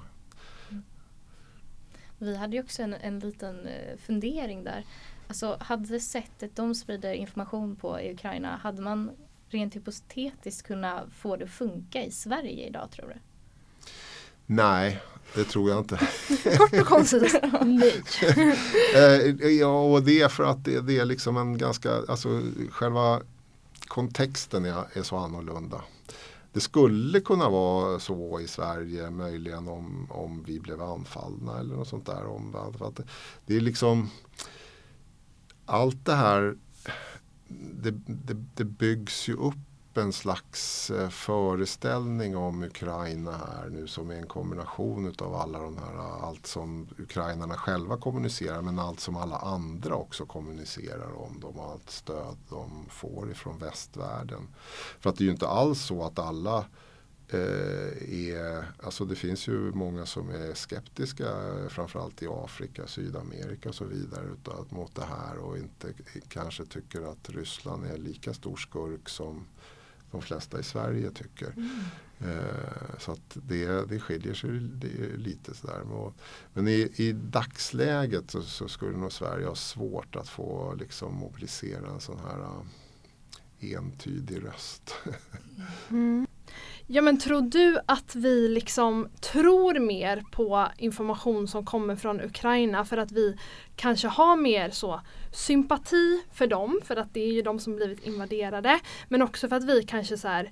vi 2.24 2.36
hade 2.36 2.56
ju 2.56 2.64
också 2.64 2.84
en, 2.84 2.94
en 2.94 3.20
liten 3.20 3.68
eh, 3.68 3.98
fundering 3.98 4.64
där. 4.64 4.86
Alltså 5.28 5.58
hade 5.60 6.00
sättet 6.00 6.56
de 6.56 6.76
sprider 6.76 7.14
information 7.14 7.76
på 7.76 8.00
i 8.00 8.14
Ukraina, 8.14 8.56
hade 8.56 8.82
man 8.82 9.12
rent 9.50 9.76
hypotetiskt 9.76 10.68
kunnat 10.68 11.04
få 11.18 11.36
det 11.36 11.44
att 11.44 11.52
funka 11.52 12.04
i 12.04 12.12
Sverige 12.12 12.68
idag 12.68 12.92
tror 12.92 13.08
du? 13.08 13.16
Nej, 14.46 15.02
det 15.36 15.44
tror 15.44 15.70
jag 15.70 15.80
inte. 15.80 15.98
Kort 16.58 16.74
och 16.74 16.88
koncist, 16.88 17.40
nej. 17.62 18.04
Eh, 18.96 19.48
ja, 19.48 19.82
och 19.82 20.04
det 20.04 20.22
är 20.22 20.30
för 20.30 20.44
att 20.44 20.66
det, 20.66 20.82
det, 20.82 21.00
är 21.00 21.06
liksom 21.06 21.38
en 21.38 21.58
ganska, 21.58 21.92
alltså 22.08 22.42
själva 22.70 23.22
kontexten 23.88 24.66
är, 24.66 24.84
är 24.94 25.04
så 25.04 25.18
annorlunda. 25.18 25.82
Det 26.54 26.62
skulle 26.62 27.20
kunna 27.20 27.50
vara 27.50 28.00
så 28.00 28.40
i 28.40 28.48
Sverige 28.48 29.10
möjligen 29.10 29.68
om, 29.68 30.08
om 30.10 30.44
vi 30.44 30.60
blev 30.60 30.82
anfallna 30.82 31.60
eller 31.60 31.76
något 31.76 31.88
sånt 31.88 32.06
där. 32.06 32.26
Om, 32.26 32.56
att 32.80 33.00
det 33.46 33.56
är 33.56 33.62
liksom 33.62 34.10
allt 35.66 36.06
det 36.06 36.16
här 36.16 36.56
det, 37.48 37.92
det, 38.06 38.46
det 38.56 38.66
byggs 38.66 39.30
ju 39.30 39.34
upp 39.34 39.56
en 39.98 40.14
slags 40.14 40.92
eh, 40.92 41.10
föreställning 41.10 42.38
om 42.38 42.64
Ukraina 42.64 43.32
här 43.32 43.70
nu 43.70 43.88
som 43.88 44.12
är 44.12 44.16
en 44.16 44.28
kombination 44.28 45.16
av 45.18 45.36
alla 45.36 45.60
de 45.60 45.78
här, 45.78 45.94
eh, 45.94 46.24
allt 46.24 46.48
som 46.48 46.88
ukrainarna 46.98 47.56
själva 47.56 47.98
kommunicerar 47.98 48.62
men 48.62 48.80
allt 48.80 49.00
som 49.00 49.16
alla 49.16 49.38
andra 49.38 49.96
också 49.96 50.26
kommunicerar 50.26 51.14
om 51.18 51.40
dem 51.40 51.60
och 51.60 51.72
allt 51.72 51.90
stöd 51.90 52.38
de 52.50 52.86
får 52.90 53.32
ifrån 53.32 53.60
västvärlden. 53.60 54.48
För 55.00 55.10
att 55.10 55.18
det 55.18 55.24
är 55.24 55.26
ju 55.26 55.32
inte 55.32 55.48
alls 55.48 55.82
så 55.82 56.04
att 56.04 56.20
alla 56.20 56.66
eh, 57.28 58.28
är, 58.30 58.66
alltså 58.84 59.06
det 59.06 59.16
finns 59.16 59.48
ju 59.48 59.72
många 59.72 60.06
som 60.06 60.30
är 60.30 60.54
skeptiska 60.54 61.28
framförallt 61.70 62.22
i 62.22 62.28
Afrika, 62.28 62.88
Sydamerika 62.88 63.70
och 63.70 63.76
så 63.76 63.86
vidare 63.86 64.26
utav, 64.34 64.68
mot 64.70 64.96
det 64.96 65.06
här 65.06 65.38
och 65.38 65.58
inte 65.58 65.94
kanske 66.30 66.66
tycker 66.66 67.12
att 67.12 67.30
Ryssland 67.30 67.86
är 67.86 67.98
lika 67.98 68.34
stor 68.34 68.56
skurk 68.56 69.10
som 69.10 69.46
de 70.14 70.22
flesta 70.22 70.60
i 70.60 70.64
Sverige 70.64 71.12
tycker. 71.12 71.54
Mm. 71.58 71.70
Eh, 72.20 73.00
så 73.00 73.12
att 73.12 73.38
det, 73.48 73.90
det 73.90 74.00
skiljer 74.00 74.34
sig 74.34 74.50
lite 75.18 75.54
sådär. 75.54 76.12
Men 76.54 76.68
i, 76.68 76.92
i 76.96 77.12
dagsläget 77.12 78.32
så, 78.32 78.42
så, 78.42 78.68
skulle 78.68 78.98
nog 78.98 79.12
Sverige 79.12 79.46
ha 79.46 79.56
svårt 79.56 80.16
att 80.16 80.30
få 80.30 80.76
liksom, 80.80 81.16
mobilisera 81.16 81.88
en 81.88 82.00
sån 82.00 82.20
här 82.20 82.40
uh, 82.40 82.64
entydig 83.60 84.44
röst. 84.44 84.96
Mm. 85.90 86.28
Ja 86.88 87.02
men 87.02 87.18
tror 87.18 87.42
du 87.42 87.80
att 87.86 88.16
vi 88.16 88.48
liksom 88.50 89.10
tror 89.22 89.80
mer 89.80 90.24
på 90.32 90.68
information 90.78 91.48
som 91.48 91.66
kommer 91.66 91.96
från 91.96 92.22
Ukraina 92.22 92.86
för 92.86 92.98
att 92.98 93.12
vi 93.12 93.38
kanske 93.76 94.08
har 94.08 94.36
mer 94.36 94.70
så 94.70 95.02
sympati 95.32 96.24
för 96.34 96.48
dem 96.48 96.80
för 96.84 96.96
att 96.96 97.14
det 97.14 97.20
är 97.20 97.34
ju 97.34 97.42
de 97.42 97.60
som 97.60 97.76
blivit 97.76 98.08
invaderade 98.08 98.80
men 99.08 99.22
också 99.22 99.48
för 99.48 99.56
att 99.56 99.64
vi 99.64 99.84
kanske 99.84 100.18
så 100.18 100.28
här 100.28 100.52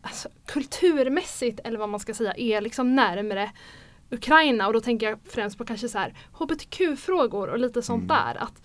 alltså, 0.00 0.28
kulturmässigt 0.46 1.60
eller 1.64 1.78
vad 1.78 1.88
man 1.88 2.00
ska 2.00 2.14
säga 2.14 2.34
är 2.36 2.60
liksom 2.60 2.94
närmre 2.96 3.50
Ukraina 4.10 4.66
och 4.66 4.72
då 4.72 4.80
tänker 4.80 5.08
jag 5.08 5.18
främst 5.24 5.58
på 5.58 5.64
kanske 5.64 5.88
så 5.88 5.98
här 5.98 6.14
hbtq-frågor 6.32 7.48
och 7.48 7.58
lite 7.58 7.82
sånt 7.82 8.10
mm. 8.10 8.16
där. 8.16 8.42
Att, 8.42 8.62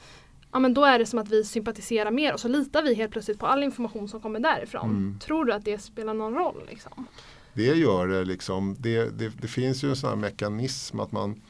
ja, 0.55 0.59
men 0.59 0.73
då 0.73 0.85
är 0.85 0.99
det 0.99 1.05
som 1.05 1.19
att 1.19 1.29
vi 1.29 1.43
sympatiserar 1.43 2.11
mer 2.11 2.33
och 2.33 2.39
så 2.39 2.47
litar 2.47 2.83
vi 2.83 2.93
helt 2.93 3.11
plötsligt 3.11 3.39
på 3.39 3.47
all 3.47 3.63
information 3.63 4.07
som 4.07 4.21
kommer 4.21 4.39
därifrån. 4.39 4.89
Mm. 4.89 5.19
Tror 5.19 5.45
du 5.45 5.53
att 5.53 5.65
det 5.65 5.79
spelar 5.79 6.13
någon 6.13 6.33
roll? 6.33 6.65
Liksom? 6.69 7.07
Det 7.53 7.63
gör 7.63 8.07
det. 8.07 8.25
Liksom. 8.25 8.75
Det, 8.79 9.19
det, 9.19 9.29
det 9.41 9.47
finns 9.47 9.83
ju 9.83 9.89
en 9.89 9.95
sån 9.95 10.09
här 10.09 10.17
mekanism 10.17 10.99
att 10.99 11.11
man 11.11 11.41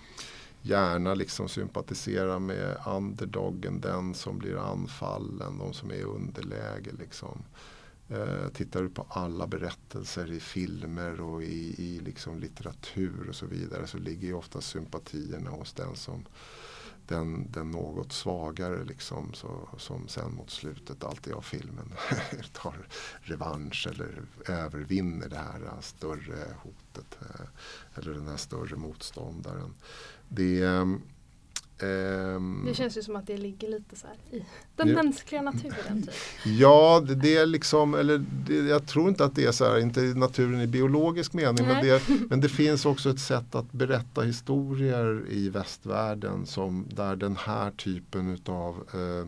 gärna 0.61 1.13
liksom 1.13 1.49
sympatiserar 1.49 2.39
med 2.39 2.77
underdogen, 2.87 3.81
den 3.81 4.13
som 4.13 4.37
blir 4.37 4.71
anfallen, 4.71 5.57
de 5.57 5.73
som 5.73 5.91
är 5.91 5.95
i 5.95 6.03
underläge. 6.03 6.91
Liksom. 6.99 7.43
Eh, 8.09 8.49
tittar 8.53 8.81
du 8.81 8.89
på 8.89 9.05
alla 9.09 9.47
berättelser 9.47 10.31
i 10.31 10.39
filmer 10.39 11.21
och 11.21 11.43
i, 11.43 11.75
i 11.77 11.99
liksom 12.05 12.39
litteratur 12.39 13.29
och 13.29 13.35
så 13.35 13.45
vidare 13.45 13.87
så 13.87 13.97
ligger 13.97 14.27
ju 14.27 14.33
ofta 14.33 14.61
sympatierna 14.61 15.49
hos 15.49 15.73
den 15.73 15.95
som 15.95 16.25
den, 17.07 17.51
den 17.51 17.71
något 17.71 18.11
svagare 18.11 18.83
liksom, 18.83 19.33
så, 19.33 19.69
som 19.77 20.07
sen 20.07 20.35
mot 20.35 20.49
slutet 20.49 21.03
alltid 21.03 21.33
av 21.33 21.41
filmen 21.41 21.93
tar 22.53 22.87
revansch 23.21 23.87
eller 23.91 24.23
övervinner 24.47 25.29
det 25.29 25.37
här 25.37 25.81
större 25.81 26.55
hotet 26.63 27.17
eh, 27.21 27.45
eller 27.95 28.13
den 28.13 28.27
här 28.27 28.37
större 28.37 28.75
motståndaren. 28.75 29.73
Det, 30.29 30.63
ehm, 30.63 31.01
det 32.65 32.73
känns 32.73 32.97
ju 32.97 33.01
som 33.01 33.15
att 33.15 33.27
det 33.27 33.37
ligger 33.37 33.69
lite 33.69 33.95
så 33.95 34.07
i 34.31 34.45
den 34.75 34.87
ja, 34.87 34.95
mänskliga 34.95 35.41
naturen. 35.41 36.01
Typ. 36.01 36.13
Ja, 36.45 37.03
det, 37.07 37.15
det, 37.15 37.37
är 37.37 37.45
liksom, 37.45 37.93
eller 37.93 38.25
det, 38.47 38.55
jag 38.55 38.87
tror 38.87 39.09
inte 39.09 39.25
att 39.25 39.35
det 39.35 39.45
är 39.45 39.51
så 39.51 39.65
här, 39.65 39.79
inte 39.79 40.01
naturen 40.01 40.61
i 40.61 40.67
biologisk 40.67 41.33
mening, 41.33 41.67
men 41.67 41.85
det, 41.85 42.01
men 42.29 42.41
det, 42.41 42.49
finns 42.49 42.85
också 42.85 43.09
ett 43.09 43.19
sätt 43.19 43.55
att 43.55 43.71
berätta 43.71 44.21
historier 44.21 45.25
i 45.29 45.49
västvärlden 45.49 46.45
som 46.45 46.87
där 46.89 47.15
den 47.15 47.35
här 47.35 47.71
typen 47.71 48.33
utav 48.33 48.87
eh, 48.93 49.27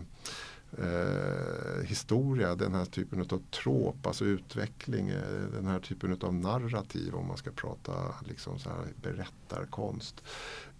eh, 0.85 1.83
historia, 1.85 2.55
den 2.55 2.73
här 2.73 2.85
typen 2.85 3.21
av 3.21 3.41
trop, 3.51 4.07
alltså 4.07 4.25
utveckling, 4.25 5.09
eh, 5.09 5.21
den 5.53 5.65
här 5.65 5.79
typen 5.79 6.17
av 6.21 6.33
narrativ 6.33 7.15
om 7.15 7.27
man 7.27 7.37
ska 7.37 7.51
prata 7.51 7.93
liksom 8.27 8.59
så 8.59 8.69
här 8.69 8.85
berättarkonst 9.01 10.23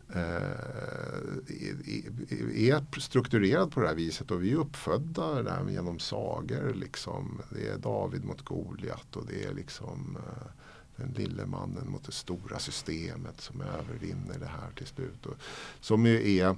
Eh, 0.10 0.22
är 2.70 3.00
strukturerad 3.00 3.72
på 3.72 3.82
det 3.82 3.88
här 3.88 3.96
viset 3.96 4.32
och 4.32 4.44
vi 4.44 4.52
är 4.52 4.56
uppfödda 4.56 5.44
där 5.44 5.70
genom 5.70 6.00
sagor. 6.00 6.74
Liksom. 6.74 7.42
Det 7.50 7.68
är 7.68 7.78
David 7.78 8.26
mot 8.26 8.42
Goliat 8.42 9.16
och 9.16 9.26
det 9.26 9.44
är 9.44 9.54
liksom 9.54 10.18
eh, 10.18 10.48
den 10.96 11.14
lille 11.14 11.46
mannen 11.46 11.90
mot 11.90 12.04
det 12.06 12.12
stora 12.12 12.60
systemet 12.60 13.42
som 13.42 13.62
övervinner 13.62 14.40
det 14.40 14.46
här 14.46 14.72
till 14.76 14.88
slut. 14.88 15.26
Och, 15.26 15.36
som 15.80 16.06
ju 16.06 16.38
är 16.38 16.56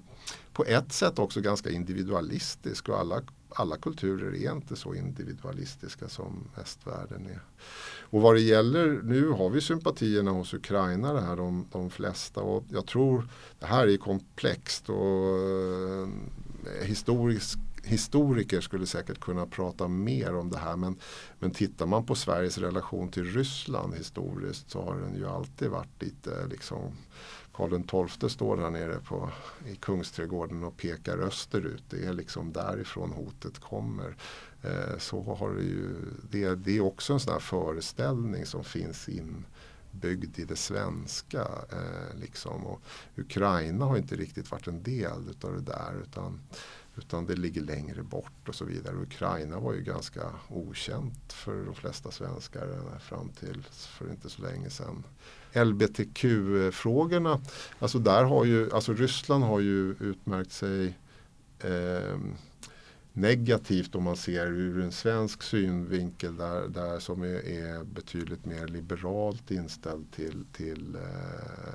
på 0.53 0.65
ett 0.65 0.91
sätt 0.91 1.19
också 1.19 1.41
ganska 1.41 1.69
individualistisk 1.69 2.89
och 2.89 2.99
alla, 2.99 3.21
alla 3.49 3.77
kulturer 3.77 4.35
är 4.35 4.51
inte 4.51 4.75
så 4.75 4.95
individualistiska 4.95 6.09
som 6.09 6.47
västvärlden 6.55 7.25
är. 7.25 7.39
Och 8.01 8.21
vad 8.21 8.35
det 8.35 8.41
gäller, 8.41 9.01
nu 9.03 9.29
har 9.29 9.49
vi 9.49 9.61
sympatierna 9.61 10.31
hos 10.31 10.53
Ukraina 10.53 11.21
här 11.21 11.35
de, 11.35 11.67
de 11.71 11.89
flesta 11.89 12.41
och 12.41 12.63
jag 12.69 12.85
tror 12.85 13.27
det 13.59 13.65
här 13.65 13.87
är 13.87 13.97
komplext 13.97 14.89
och 14.89 15.37
eh, 15.37 16.07
historiskt 16.81 17.59
historiker 17.83 18.61
skulle 18.61 18.85
säkert 18.85 19.19
kunna 19.19 19.45
prata 19.45 19.87
mer 19.87 20.35
om 20.35 20.49
det 20.49 20.57
här 20.57 20.75
men, 20.75 20.95
men 21.39 21.51
tittar 21.51 21.85
man 21.85 22.05
på 22.05 22.15
Sveriges 22.15 22.57
relation 22.57 23.09
till 23.09 23.23
Ryssland 23.23 23.95
historiskt 23.95 24.71
så 24.71 24.81
har 24.81 24.95
den 24.95 25.15
ju 25.15 25.27
alltid 25.27 25.69
varit 25.69 26.01
lite 26.01 26.47
liksom 26.47 26.91
Karl 27.59 28.07
XII 28.07 28.29
står 28.29 28.57
där 28.57 28.69
nere 28.69 28.99
på, 28.99 29.29
i 29.67 29.75
Kungsträdgården 29.75 30.63
och 30.63 30.77
pekar 30.77 31.17
österut. 31.17 31.83
Det 31.89 32.05
är 32.05 32.13
liksom 32.13 32.53
därifrån 32.53 33.11
hotet 33.11 33.59
kommer. 33.59 34.15
Eh, 34.61 34.97
så 34.97 35.21
har 35.21 35.53
det 35.53 35.63
ju, 35.63 35.95
det, 36.31 36.55
det, 36.55 36.77
är 36.77 36.81
också 36.81 37.13
en 37.13 37.19
sån 37.19 37.33
här 37.33 37.39
föreställning 37.39 38.45
som 38.45 38.63
finns 38.63 39.09
inbyggd 39.09 40.39
i 40.39 40.45
det 40.45 40.55
svenska. 40.55 41.41
Eh, 41.71 42.19
liksom. 42.19 42.65
och 42.65 42.81
Ukraina 43.15 43.85
har 43.85 43.97
inte 43.97 44.15
riktigt 44.15 44.51
varit 44.51 44.67
en 44.67 44.83
del 44.83 45.29
utav 45.29 45.53
det 45.53 45.71
där. 45.71 46.01
Utan, 46.03 46.39
utan 46.99 47.25
det 47.25 47.35
ligger 47.35 47.61
längre 47.61 48.03
bort 48.03 48.49
och 48.49 48.55
så 48.55 48.65
vidare. 48.65 48.95
Ukraina 48.95 49.59
var 49.59 49.73
ju 49.73 49.81
ganska 49.81 50.21
okänt 50.49 51.33
för 51.33 51.65
de 51.65 51.75
flesta 51.75 52.11
svenskar 52.11 52.99
fram 52.99 53.29
till 53.29 53.63
för 53.71 54.11
inte 54.11 54.29
så 54.29 54.41
länge 54.41 54.69
sedan. 54.69 55.03
LBTQ-frågorna, 55.53 57.41
alltså 57.79 57.99
där 57.99 58.23
har 58.23 58.45
ju, 58.45 58.71
alltså 58.71 58.93
Ryssland 58.93 59.43
har 59.43 59.59
ju 59.59 59.95
utmärkt 59.99 60.51
sig 60.51 60.97
eh, 61.59 62.17
negativt 63.13 63.95
om 63.95 64.03
man 64.03 64.17
ser 64.17 64.47
ur 64.47 64.83
en 64.83 64.91
svensk 64.91 65.43
synvinkel 65.43 66.37
där, 66.37 66.67
där 66.67 66.99
som 66.99 67.21
är, 67.21 67.47
är 67.47 67.83
betydligt 67.83 68.45
mer 68.45 68.67
liberalt 68.67 69.51
inställd 69.51 70.11
till, 70.11 70.45
till 70.53 70.95
eh, 70.95 71.73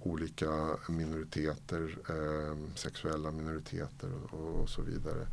olika 0.01 0.77
minoriteter, 0.89 1.99
eh, 2.09 2.57
sexuella 2.75 3.31
minoriteter 3.31 4.11
och, 4.31 4.61
och 4.61 4.69
så 4.69 4.83
vidare 4.83 5.27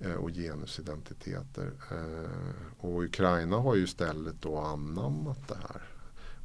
eh, 0.00 0.14
och 0.14 0.30
genusidentiteter. 0.30 1.72
Eh, 1.90 2.30
och 2.78 3.02
Ukraina 3.02 3.56
har 3.56 3.74
ju 3.74 3.84
istället 3.84 4.42
då 4.42 4.58
anammat 4.58 5.48
det 5.48 5.56
här. 5.56 5.93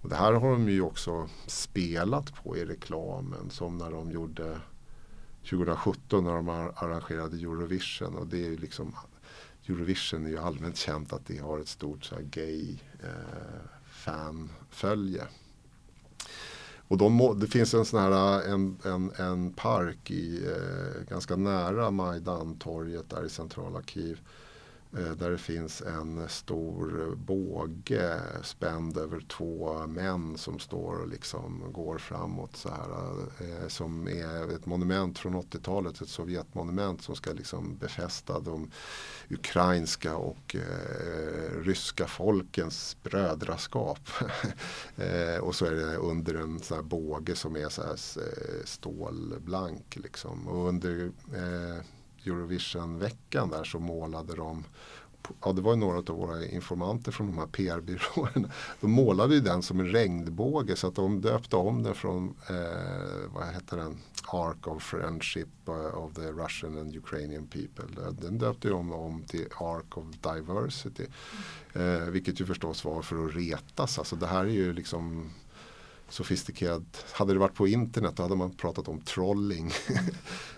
Och 0.01 0.09
det 0.09 0.15
här 0.15 0.33
har 0.33 0.51
de 0.51 0.69
ju 0.69 0.81
också 0.81 1.29
spelat 1.47 2.43
på 2.43 2.57
i 2.57 2.65
reklamen 2.65 3.49
som 3.49 3.77
när 3.77 3.91
de 3.91 4.11
gjorde 4.11 4.61
2017 5.49 6.23
när 6.23 6.33
de 6.33 6.49
arrangerade 6.49 7.37
Eurovision 7.37 8.15
och 8.15 8.27
det 8.27 8.45
är 8.45 8.57
liksom 8.57 8.95
Eurovision 9.67 10.25
är 10.25 10.29
ju 10.29 10.37
allmänt 10.37 10.77
känt 10.77 11.13
att 11.13 11.25
det 11.25 11.37
har 11.37 11.59
ett 11.59 11.67
stort 11.67 12.05
så 12.05 12.15
gay 12.31 12.77
eh, 13.03 13.61
fanfölje. 13.85 15.27
Och 16.89 16.97
de, 16.97 17.39
det 17.39 17.47
finns 17.47 17.73
en 17.73 17.85
sån 17.85 17.99
här 17.99 18.41
en, 18.41 18.77
en, 18.83 19.11
en 19.17 19.53
park 19.53 20.11
i, 20.11 20.45
eh, 20.45 21.03
ganska 21.09 21.35
nära 21.35 21.91
Majdan-torget 21.91 23.09
där 23.09 23.25
i 23.25 23.29
centrala 23.29 23.81
Kiev 23.83 24.19
Eh, 24.97 25.11
där 25.11 25.31
det 25.31 25.37
finns 25.37 25.81
en 25.81 26.29
stor 26.29 27.15
båge 27.15 28.21
spänd 28.43 28.97
över 28.97 29.19
två 29.19 29.87
män 29.87 30.37
som 30.37 30.59
står 30.59 31.01
och 31.01 31.07
liksom 31.07 31.71
går 31.73 31.97
framåt 31.97 32.55
så 32.55 32.69
här. 32.69 32.89
Eh, 33.39 33.67
som 33.67 34.07
är 34.07 34.55
ett 34.55 34.65
monument 34.65 35.19
från 35.19 35.35
80-talet, 35.35 36.01
ett 36.01 36.09
Sovjetmonument 36.09 37.01
som 37.01 37.15
ska 37.15 37.31
liksom 37.31 37.77
befästa 37.77 38.39
de 38.39 38.71
ukrainska 39.29 40.15
och 40.15 40.55
eh, 40.55 41.61
ryska 41.63 42.07
folkens 42.07 42.97
brödraskap. 43.03 44.09
eh, 44.95 45.37
och 45.41 45.55
så 45.55 45.65
är 45.65 45.71
det 45.71 45.95
under 45.95 46.35
en 46.35 46.59
sån 46.59 46.77
här 46.77 46.83
båge 46.83 47.35
som 47.35 47.55
är 47.55 47.69
så 47.69 47.81
här 47.81 47.91
eh, 47.91 48.65
stålblank 48.65 49.95
liksom. 49.95 50.47
Och 50.47 50.67
under 50.67 51.11
eh, 51.35 51.83
Eurovision-veckan 52.25 53.49
där 53.49 53.63
så 53.63 53.79
målade 53.79 54.35
de 54.35 54.63
ja 55.41 55.53
det 55.53 55.61
var 55.61 55.75
några 55.75 55.97
av 55.97 56.05
våra 56.05 56.45
informanter 56.45 57.11
från 57.11 57.27
de 57.27 57.37
här 57.37 57.47
PR-byråerna. 57.47 58.49
De 58.81 58.91
målade 58.91 59.35
ju 59.35 59.41
den 59.41 59.61
som 59.61 59.79
en 59.79 59.91
regnbåge 59.91 60.75
så 60.75 60.87
att 60.87 60.95
de 60.95 61.21
döpte 61.21 61.55
om 61.55 61.83
den 61.83 61.95
från, 61.95 62.35
eh, 62.49 63.33
vad 63.33 63.53
heter 63.53 63.77
den, 63.77 63.97
Ark 64.27 64.67
of 64.67 64.83
Friendship 64.83 65.47
eh, 65.67 65.97
of 65.97 66.13
the 66.13 66.21
Russian 66.31 66.77
and 66.77 66.95
Ukrainian 66.95 67.47
people. 67.47 68.11
Den 68.11 68.37
döpte 68.37 68.69
de 68.69 68.93
om 68.93 69.23
till 69.23 69.47
Ark 69.59 69.97
of 69.97 70.05
Diversity. 70.21 71.05
Eh, 71.73 72.09
vilket 72.09 72.41
ju 72.41 72.45
förstås 72.45 72.85
var 72.85 73.01
för 73.01 73.25
att 73.25 73.35
retas. 73.35 73.99
Alltså 73.99 74.15
det 74.15 74.27
här 74.27 74.45
är 74.45 74.49
ju 74.49 74.73
liksom 74.73 75.31
sofistikerat. 76.09 77.05
Hade 77.13 77.33
det 77.33 77.39
varit 77.39 77.55
på 77.55 77.67
internet 77.67 78.13
då 78.15 78.23
hade 78.23 78.35
man 78.35 78.51
pratat 78.51 78.87
om 78.87 79.01
trolling. 79.01 79.71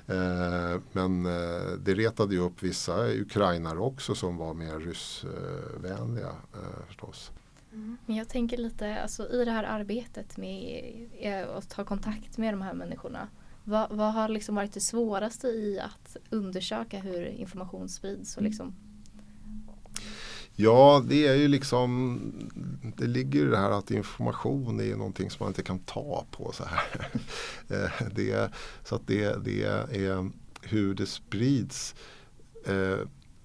Eh, 0.07 0.81
men 0.91 1.25
eh, 1.25 1.71
det 1.79 1.93
retade 1.93 2.33
ju 2.33 2.41
upp 2.41 2.63
vissa 2.63 3.07
ukrainare 3.07 3.79
också 3.79 4.15
som 4.15 4.37
var 4.37 4.53
mer 4.53 4.79
ryssvänliga 4.79 6.35
eh, 6.53 6.85
förstås. 6.87 7.31
Mm. 7.73 7.97
Men 8.05 8.15
jag 8.15 8.29
tänker 8.29 8.57
lite 8.57 9.01
alltså, 9.01 9.29
i 9.29 9.45
det 9.45 9.51
här 9.51 9.63
arbetet 9.63 10.37
med 10.37 11.47
att 11.57 11.69
ta 11.69 11.85
kontakt 11.85 12.37
med 12.37 12.53
de 12.53 12.61
här 12.61 12.73
människorna. 12.73 13.27
Vad, 13.63 13.91
vad 13.91 14.13
har 14.13 14.29
liksom 14.29 14.55
varit 14.55 14.73
det 14.73 14.79
svåraste 14.79 15.47
i 15.47 15.79
att 15.79 16.17
undersöka 16.29 16.99
hur 16.99 17.25
information 17.25 17.89
sprids 17.89 18.37
och 18.37 18.43
liksom 18.43 18.75
Ja, 20.61 21.03
det 21.07 21.27
är 21.27 21.35
ju 21.35 21.47
liksom 21.47 22.19
Det 22.97 23.07
ligger 23.07 23.45
i 23.45 23.49
det 23.49 23.57
här 23.57 23.71
att 23.71 23.91
information 23.91 24.79
är 24.79 24.95
någonting 24.95 25.29
som 25.29 25.37
man 25.39 25.49
inte 25.49 25.63
kan 25.63 25.79
ta 25.79 26.25
på 26.31 26.51
så 26.51 26.63
här. 26.63 27.09
Eh, 27.69 28.07
det, 28.15 28.51
så 28.83 28.95
att 28.95 29.07
det, 29.07 29.45
det 29.45 29.63
är 29.63 30.29
hur 30.61 30.93
det 30.93 31.05
sprids. 31.05 31.95
Eh, 32.65 32.99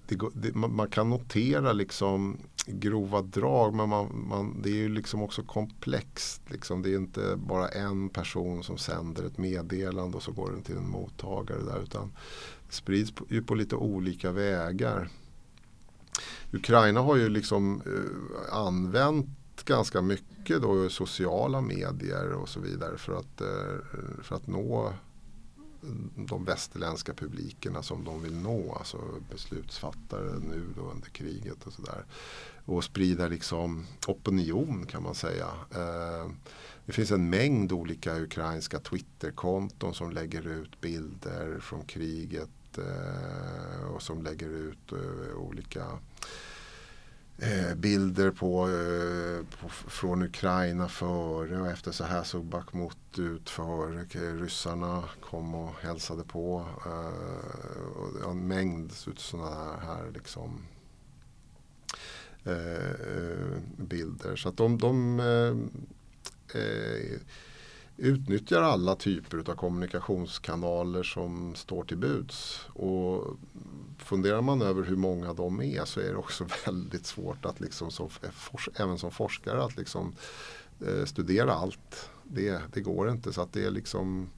det, 0.08 0.18
det, 0.34 0.54
man 0.54 0.88
kan 0.88 1.10
notera 1.10 1.72
liksom 1.72 2.38
grova 2.66 3.22
drag 3.22 3.74
men 3.74 3.88
man, 3.88 4.26
man, 4.28 4.62
det 4.62 4.70
är 4.70 4.74
ju 4.74 4.88
liksom 4.88 5.22
också 5.22 5.42
komplext. 5.42 6.42
Liksom. 6.46 6.82
Det 6.82 6.90
är 6.90 6.96
inte 6.96 7.36
bara 7.36 7.68
en 7.68 8.08
person 8.08 8.62
som 8.62 8.78
sänder 8.78 9.24
ett 9.24 9.38
meddelande 9.38 10.16
och 10.16 10.22
så 10.22 10.32
går 10.32 10.50
den 10.50 10.62
till 10.62 10.76
en 10.76 10.90
mottagare 10.90 11.62
där 11.62 11.82
utan 11.82 12.12
det 12.68 12.74
sprids 12.74 13.12
på, 13.12 13.24
ju 13.28 13.42
på 13.42 13.54
lite 13.54 13.76
olika 13.76 14.32
vägar. 14.32 15.08
Ukraina 16.52 17.00
har 17.00 17.16
ju 17.16 17.28
liksom 17.28 17.82
eh, 17.86 18.56
använt 18.56 19.64
ganska 19.64 20.02
mycket 20.02 20.62
då 20.62 20.88
sociala 20.88 21.60
medier 21.60 22.32
och 22.32 22.48
så 22.48 22.60
vidare 22.60 22.98
för 22.98 23.18
att, 23.18 23.40
eh, 23.40 23.98
för 24.22 24.36
att 24.36 24.46
nå 24.46 24.92
de 26.16 26.44
västerländska 26.44 27.14
publikerna 27.14 27.82
som 27.82 28.04
de 28.04 28.22
vill 28.22 28.36
nå, 28.36 28.74
alltså 28.78 28.98
beslutsfattare 29.30 30.38
nu 30.50 30.64
då 30.76 30.82
under 30.82 31.08
kriget 31.08 31.66
och 31.66 31.72
sådär. 31.72 32.04
Och 32.64 32.84
sprida 32.84 33.28
liksom 33.28 33.86
opinion 34.06 34.86
kan 34.86 35.02
man 35.02 35.14
säga. 35.14 35.48
Eh, 35.74 36.30
det 36.86 36.92
finns 36.92 37.10
en 37.10 37.30
mängd 37.30 37.72
olika 37.72 38.20
ukrainska 38.20 38.78
Twitterkonton 38.78 39.94
som 39.94 40.10
lägger 40.10 40.46
ut 40.46 40.80
bilder 40.80 41.58
från 41.60 41.84
kriget 41.84 42.50
Eh, 42.78 43.86
och 43.94 44.02
som 44.02 44.22
lägger 44.22 44.48
ut 44.48 44.92
eh, 44.92 45.36
olika 45.36 45.84
eh, 47.38 47.74
bilder 47.74 48.30
på, 48.30 48.68
på, 49.60 49.68
från 49.68 50.22
Ukraina 50.22 50.88
före 50.88 51.60
och 51.60 51.68
efter 51.68 51.92
så 51.92 52.04
här 52.04 52.22
såg 52.22 52.44
Bakhmut 52.44 53.18
ut 53.18 53.50
före 53.50 54.04
ryssarna 54.32 55.04
kom 55.20 55.54
och 55.54 55.74
hälsade 55.80 56.24
på. 56.24 56.66
Och 58.22 58.30
en 58.30 58.48
mängd 58.48 58.92
sådana 59.18 59.76
här 59.76 60.10
liksom, 60.14 60.66
bilder. 63.76 64.36
Så 64.36 64.48
att 64.48 64.56
de, 64.56 64.78
de 64.78 65.20
utnyttjar 67.96 68.62
alla 68.62 68.94
typer 68.94 69.38
av 69.38 69.54
kommunikationskanaler 69.54 71.02
som 71.02 71.54
står 71.54 71.84
till 71.84 71.96
buds. 71.96 72.66
Och 72.72 73.36
funderar 73.98 74.42
man 74.42 74.62
över 74.62 74.82
hur 74.82 74.96
många 74.96 75.34
de 75.34 75.60
är 75.60 75.84
så 75.84 76.00
är 76.00 76.10
det 76.10 76.16
också 76.16 76.46
väldigt 76.66 77.06
svårt 77.06 77.44
att 77.44 77.60
liksom 77.60 77.90
som, 77.90 78.08
även 78.74 78.98
som 78.98 79.10
forskare 79.10 79.64
att 79.64 79.76
liksom, 79.76 80.14
eh, 80.86 81.04
studera 81.04 81.52
allt. 81.52 82.10
Det, 82.24 82.62
det 82.72 82.80
går 82.80 83.10
inte 83.10 83.32
så 83.32 83.40
att 83.40 83.52
det 83.52 83.64
är 83.64 83.70
liksom 83.70 84.30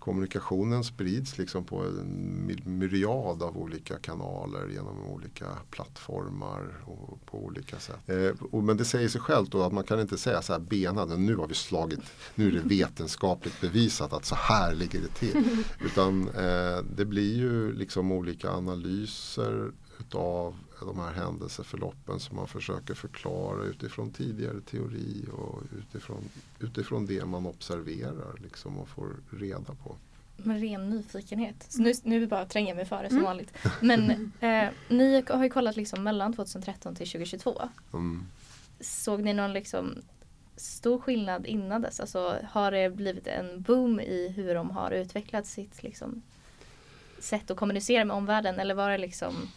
kommunikationen 0.00 0.84
sprids 0.84 1.38
liksom 1.38 1.64
på 1.64 1.76
en 1.76 2.58
myriad 2.64 3.42
av 3.42 3.58
olika 3.58 3.96
kanaler 3.96 4.68
genom 4.68 5.04
olika 5.04 5.46
plattformar 5.70 6.74
och 6.84 7.26
på 7.26 7.44
olika 7.44 7.78
sätt. 7.78 8.08
Eh, 8.08 8.46
och, 8.50 8.62
men 8.62 8.76
det 8.76 8.84
säger 8.84 9.08
sig 9.08 9.20
självt 9.20 9.50
då 9.50 9.62
att 9.62 9.72
man 9.72 9.84
kan 9.84 10.00
inte 10.00 10.18
säga 10.18 10.42
så 10.42 10.52
här 10.52 10.60
benade, 10.60 11.16
nu 11.16 11.36
har 11.36 11.46
vi 11.46 11.54
slagit, 11.54 12.00
nu 12.34 12.48
är 12.48 12.52
det 12.52 12.68
vetenskapligt 12.68 13.60
bevisat 13.60 14.12
att 14.12 14.24
så 14.24 14.34
här 14.34 14.74
ligger 14.74 15.00
det 15.00 15.14
till. 15.14 15.64
Utan 15.80 16.28
eh, 16.28 16.84
det 16.96 17.04
blir 17.04 17.36
ju 17.36 17.72
liksom 17.72 18.12
olika 18.12 18.50
analyser 18.50 19.72
utav 20.00 20.56
de 20.80 20.98
här 20.98 21.12
händelseförloppen 21.12 22.20
som 22.20 22.36
man 22.36 22.48
försöker 22.48 22.94
förklara 22.94 23.64
utifrån 23.64 24.10
tidigare 24.10 24.60
teori 24.60 25.24
och 25.32 25.62
utifrån, 25.78 26.28
utifrån 26.60 27.06
det 27.06 27.24
man 27.24 27.46
observerar 27.46 28.38
liksom 28.42 28.78
och 28.78 28.88
får 28.88 29.16
reda 29.30 29.74
på. 29.74 29.96
Med 30.36 30.60
ren 30.60 30.90
nyfikenhet. 30.90 31.66
Så 31.68 31.82
nu, 31.82 31.92
nu 32.02 32.26
bara 32.26 32.46
tränger 32.46 32.68
jag 32.68 32.76
mig 32.76 32.84
före 32.84 33.08
som 33.08 33.18
mm. 33.18 33.24
vanligt. 33.24 33.52
Men 33.80 34.10
eh, 34.40 34.68
ni 34.88 35.24
har 35.28 35.44
ju 35.44 35.50
kollat 35.50 35.76
liksom 35.76 36.02
mellan 36.02 36.32
2013 36.32 36.94
till 36.94 37.06
2022. 37.06 37.62
Mm. 37.92 38.26
Såg 38.80 39.22
ni 39.22 39.32
någon 39.32 39.52
liksom 39.52 40.02
stor 40.56 40.98
skillnad 40.98 41.46
innan 41.46 41.82
dess? 41.82 42.00
Alltså 42.00 42.36
har 42.50 42.70
det 42.70 42.90
blivit 42.90 43.26
en 43.26 43.62
boom 43.62 44.00
i 44.00 44.32
hur 44.36 44.54
de 44.54 44.70
har 44.70 44.90
utvecklat 44.90 45.46
sitt 45.46 45.82
liksom, 45.82 46.22
sätt 47.18 47.50
att 47.50 47.56
kommunicera 47.56 48.04
med 48.04 48.16
omvärlden 48.16 48.58
eller 48.58 48.74
var 48.74 48.90
det 48.90 48.98
liksom 48.98 49.50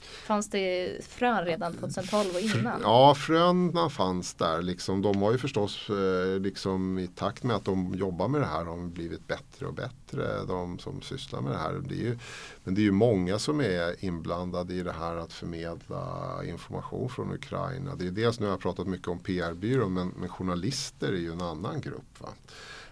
Fanns 0.00 0.50
det 0.50 0.96
frön 1.08 1.44
redan 1.44 1.74
2012 1.74 2.28
och 2.34 2.40
innan? 2.40 2.80
Ja, 2.82 3.14
fröna 3.14 3.90
fanns 3.90 4.34
där. 4.34 4.62
Liksom, 4.62 5.02
de 5.02 5.22
har 5.22 5.32
ju 5.32 5.38
förstås 5.38 5.90
eh, 5.90 6.40
liksom, 6.40 6.98
i 6.98 7.06
takt 7.06 7.42
med 7.42 7.56
att 7.56 7.64
de 7.64 7.94
jobbar 7.94 8.28
med 8.28 8.40
det 8.40 8.46
här 8.46 8.64
har 8.64 8.88
blivit 8.88 9.26
bättre 9.26 9.66
och 9.66 9.74
bättre. 9.74 10.44
De 10.48 10.78
som 10.78 11.02
sysslar 11.02 11.40
med 11.40 11.52
det 11.52 11.58
här. 11.58 11.72
Det 11.88 11.94
är 11.94 11.98
ju, 11.98 12.18
men 12.64 12.74
det 12.74 12.80
är 12.80 12.84
ju 12.84 12.92
många 12.92 13.38
som 13.38 13.60
är 13.60 14.04
inblandade 14.04 14.74
i 14.74 14.82
det 14.82 14.92
här 14.92 15.16
att 15.16 15.32
förmedla 15.32 16.40
information 16.44 17.08
från 17.08 17.32
Ukraina. 17.32 17.94
Det 17.94 18.06
är 18.06 18.10
dels, 18.10 18.40
nu 18.40 18.46
har 18.46 18.52
jag 18.52 18.60
pratat 18.60 18.86
mycket 18.86 19.08
om 19.08 19.18
PR-byrån 19.18 19.94
men, 19.94 20.08
men 20.16 20.28
journalister 20.28 21.08
är 21.08 21.18
ju 21.18 21.32
en 21.32 21.42
annan 21.42 21.80
grupp. 21.80 22.20
Va? 22.20 22.28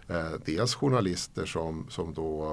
Eh, 0.09 0.33
dels 0.45 0.75
journalister 0.75 1.47
som, 1.47 1.87
som 1.91 2.15
då 2.15 2.45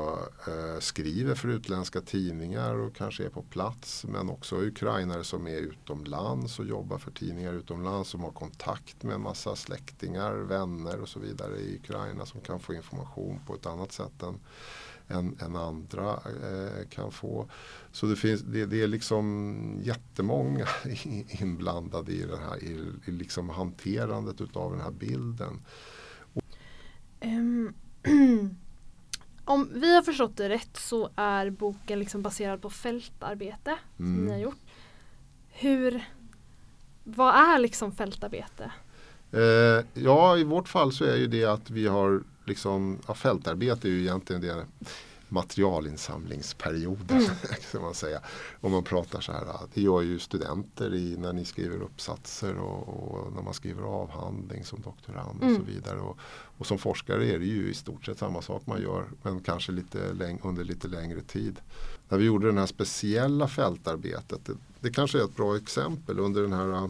eh, 0.47 0.79
skriver 0.79 1.35
för 1.35 1.47
utländska 1.47 2.01
tidningar 2.01 2.75
och 2.75 2.95
kanske 2.95 3.25
är 3.25 3.29
på 3.29 3.41
plats. 3.41 4.05
Men 4.09 4.29
också 4.29 4.55
ukrainare 4.55 5.23
som 5.23 5.47
är 5.47 5.57
utomlands 5.57 6.59
och 6.59 6.65
jobbar 6.65 6.97
för 6.97 7.11
tidningar 7.11 7.53
utomlands. 7.53 8.09
Som 8.09 8.23
har 8.23 8.31
kontakt 8.31 9.03
med 9.03 9.15
en 9.15 9.21
massa 9.21 9.55
släktingar, 9.55 10.33
vänner 10.33 11.01
och 11.01 11.09
så 11.09 11.19
vidare 11.19 11.57
i 11.57 11.75
Ukraina. 11.75 12.25
Som 12.25 12.41
kan 12.41 12.59
få 12.59 12.73
information 12.73 13.39
på 13.47 13.55
ett 13.55 13.65
annat 13.65 13.91
sätt 13.91 14.23
än, 14.23 14.39
än, 15.07 15.37
än 15.41 15.55
andra 15.55 16.09
eh, 16.13 16.87
kan 16.89 17.11
få. 17.11 17.49
Så 17.91 18.05
det, 18.05 18.15
finns, 18.15 18.41
det, 18.41 18.65
det, 18.65 18.83
är 18.83 18.87
liksom 18.87 19.79
jättemånga 19.83 20.67
inblandade 21.27 22.11
i, 22.11 22.21
den 22.21 22.39
här, 22.39 22.63
i, 22.63 22.91
i 23.05 23.11
liksom 23.11 23.49
hanterandet 23.49 24.41
utav 24.41 24.71
den 24.71 24.81
här 24.81 24.91
bilden. 24.91 25.61
Um, 27.23 27.73
om 29.45 29.69
vi 29.73 29.95
har 29.95 30.01
förstått 30.01 30.37
det 30.37 30.49
rätt 30.49 30.77
så 30.77 31.09
är 31.15 31.49
boken 31.49 31.99
liksom 31.99 32.21
baserad 32.21 32.61
på 32.61 32.69
fältarbete 32.69 33.77
mm. 33.99 34.15
som 34.15 34.25
ni 34.25 34.31
har 34.31 34.39
gjort. 34.39 34.61
Hur, 35.49 36.03
vad 37.03 37.35
är 37.35 37.59
liksom 37.59 37.91
fältarbete? 37.91 38.71
Eh, 39.31 39.85
ja, 39.93 40.37
i 40.37 40.43
vårt 40.43 40.67
fall 40.67 40.93
så 40.93 41.05
är 41.05 41.15
ju 41.15 41.27
det 41.27 41.45
att 41.45 41.69
vi 41.69 41.87
har 41.87 42.23
liksom, 42.45 42.99
ja, 43.07 43.13
fältarbete 43.13 43.87
är 43.87 43.91
ju 43.91 44.01
egentligen 44.01 44.41
det 44.41 44.65
materialinsamlingsperioden. 45.33 47.17
Mm. 47.17 47.35
kan 47.71 47.81
man 47.81 47.93
säga. 47.93 48.21
Om 48.61 48.71
man 48.71 48.83
pratar 48.83 49.21
så 49.21 49.31
här. 49.31 49.45
Det 49.73 49.81
gör 49.81 50.01
ju 50.01 50.19
studenter 50.19 50.93
i, 50.93 51.17
när 51.17 51.33
ni 51.33 51.45
skriver 51.45 51.81
uppsatser 51.81 52.57
och, 52.57 52.87
och 52.87 53.33
när 53.33 53.41
man 53.41 53.53
skriver 53.53 53.83
avhandling 53.83 54.63
som 54.63 54.81
doktorand 54.81 55.43
mm. 55.43 55.55
och 55.55 55.61
så 55.61 55.71
vidare. 55.71 55.99
Och, 55.99 56.17
och, 56.57 56.65
som 56.65 56.77
forskare 56.77 57.25
är 57.25 57.39
det 57.39 57.45
ju 57.45 57.69
i 57.69 57.73
stort 57.73 58.05
sett 58.05 58.17
samma 58.17 58.41
sak 58.41 58.61
man 58.65 58.81
gör 58.81 59.05
men 59.21 59.39
kanske 59.39 59.71
lite 59.71 60.13
läng 60.13 60.39
under 60.43 60.63
lite 60.63 60.87
längre 60.87 61.21
tid. 61.21 61.59
När 62.09 62.17
vi 62.17 62.25
gjorde 62.25 62.51
det 62.51 62.59
här 62.59 62.65
speciella 62.65 63.47
fältarbetet, 63.47 64.45
det, 64.45 64.53
det 64.79 64.91
kanske 64.91 65.19
är 65.19 65.23
ett 65.23 65.35
bra 65.35 65.57
exempel 65.57 66.19
under 66.19 66.41
den 66.41 66.53
här 66.53 66.89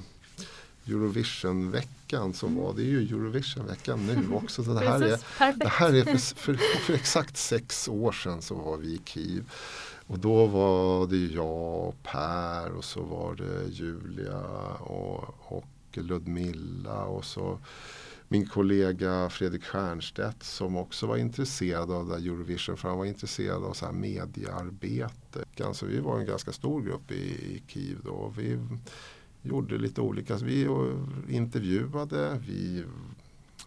Eurovision-veckan 0.88 2.34
som 2.34 2.56
var. 2.56 2.74
Det 2.74 2.84
ju 2.84 3.02
Eurovision-veckan 3.02 4.08
nu 4.08 4.34
också. 4.36 4.64
Så 4.64 4.74
det, 4.74 4.90
här 4.90 5.02
är, 5.02 5.20
det 5.56 5.68
här 5.68 5.94
är 5.94 6.04
för, 6.04 6.18
för, 6.18 6.54
för, 6.54 6.94
exakt 6.94 7.38
sex 7.38 7.88
år 7.88 8.12
sedan 8.12 8.42
så 8.42 8.56
var 8.56 8.78
vi 8.78 8.88
i 8.88 9.02
Kiev. 9.06 9.52
och 10.08 10.20
då 10.20 10.46
var 10.46 11.08
det 11.08 11.34
jag 11.34 11.88
och 11.88 12.04
Per 12.04 12.72
och 12.72 12.84
så 12.84 13.04
var 13.04 13.36
det 13.36 13.70
Julia 13.70 14.42
och, 14.80 15.36
och 15.40 15.66
Ludmilla 15.94 17.04
och 17.06 17.26
så 17.26 17.60
min 18.34 18.46
kollega 18.46 19.30
Fredrik 19.30 19.64
Stiernstedt 19.64 20.44
som 20.44 20.78
också 20.78 21.08
var 21.08 21.18
intresserad 21.18 21.92
av 21.92 22.08
det 22.08 22.16
Eurovision 22.16 22.78
för 22.78 22.90
han 22.90 22.98
var 22.98 23.06
intresserad 23.06 23.64
av 23.64 23.74
så 23.74 23.86
här 23.86 23.94
mediearbete. 23.94 25.46
Alltså 25.64 25.86
vi 25.86 26.00
var 26.00 26.20
en 26.20 26.26
ganska 26.26 26.52
stor 26.52 26.82
grupp 26.82 27.12
i, 27.12 27.16
i 27.16 27.64
Kiev 27.68 27.98
då. 28.04 28.34
Vi 28.38 28.60
gjorde 29.44 29.78
lite 29.78 30.02
olika, 30.02 30.36
vi 30.36 30.68
intervjuade, 31.30 32.42
vi 32.48 32.84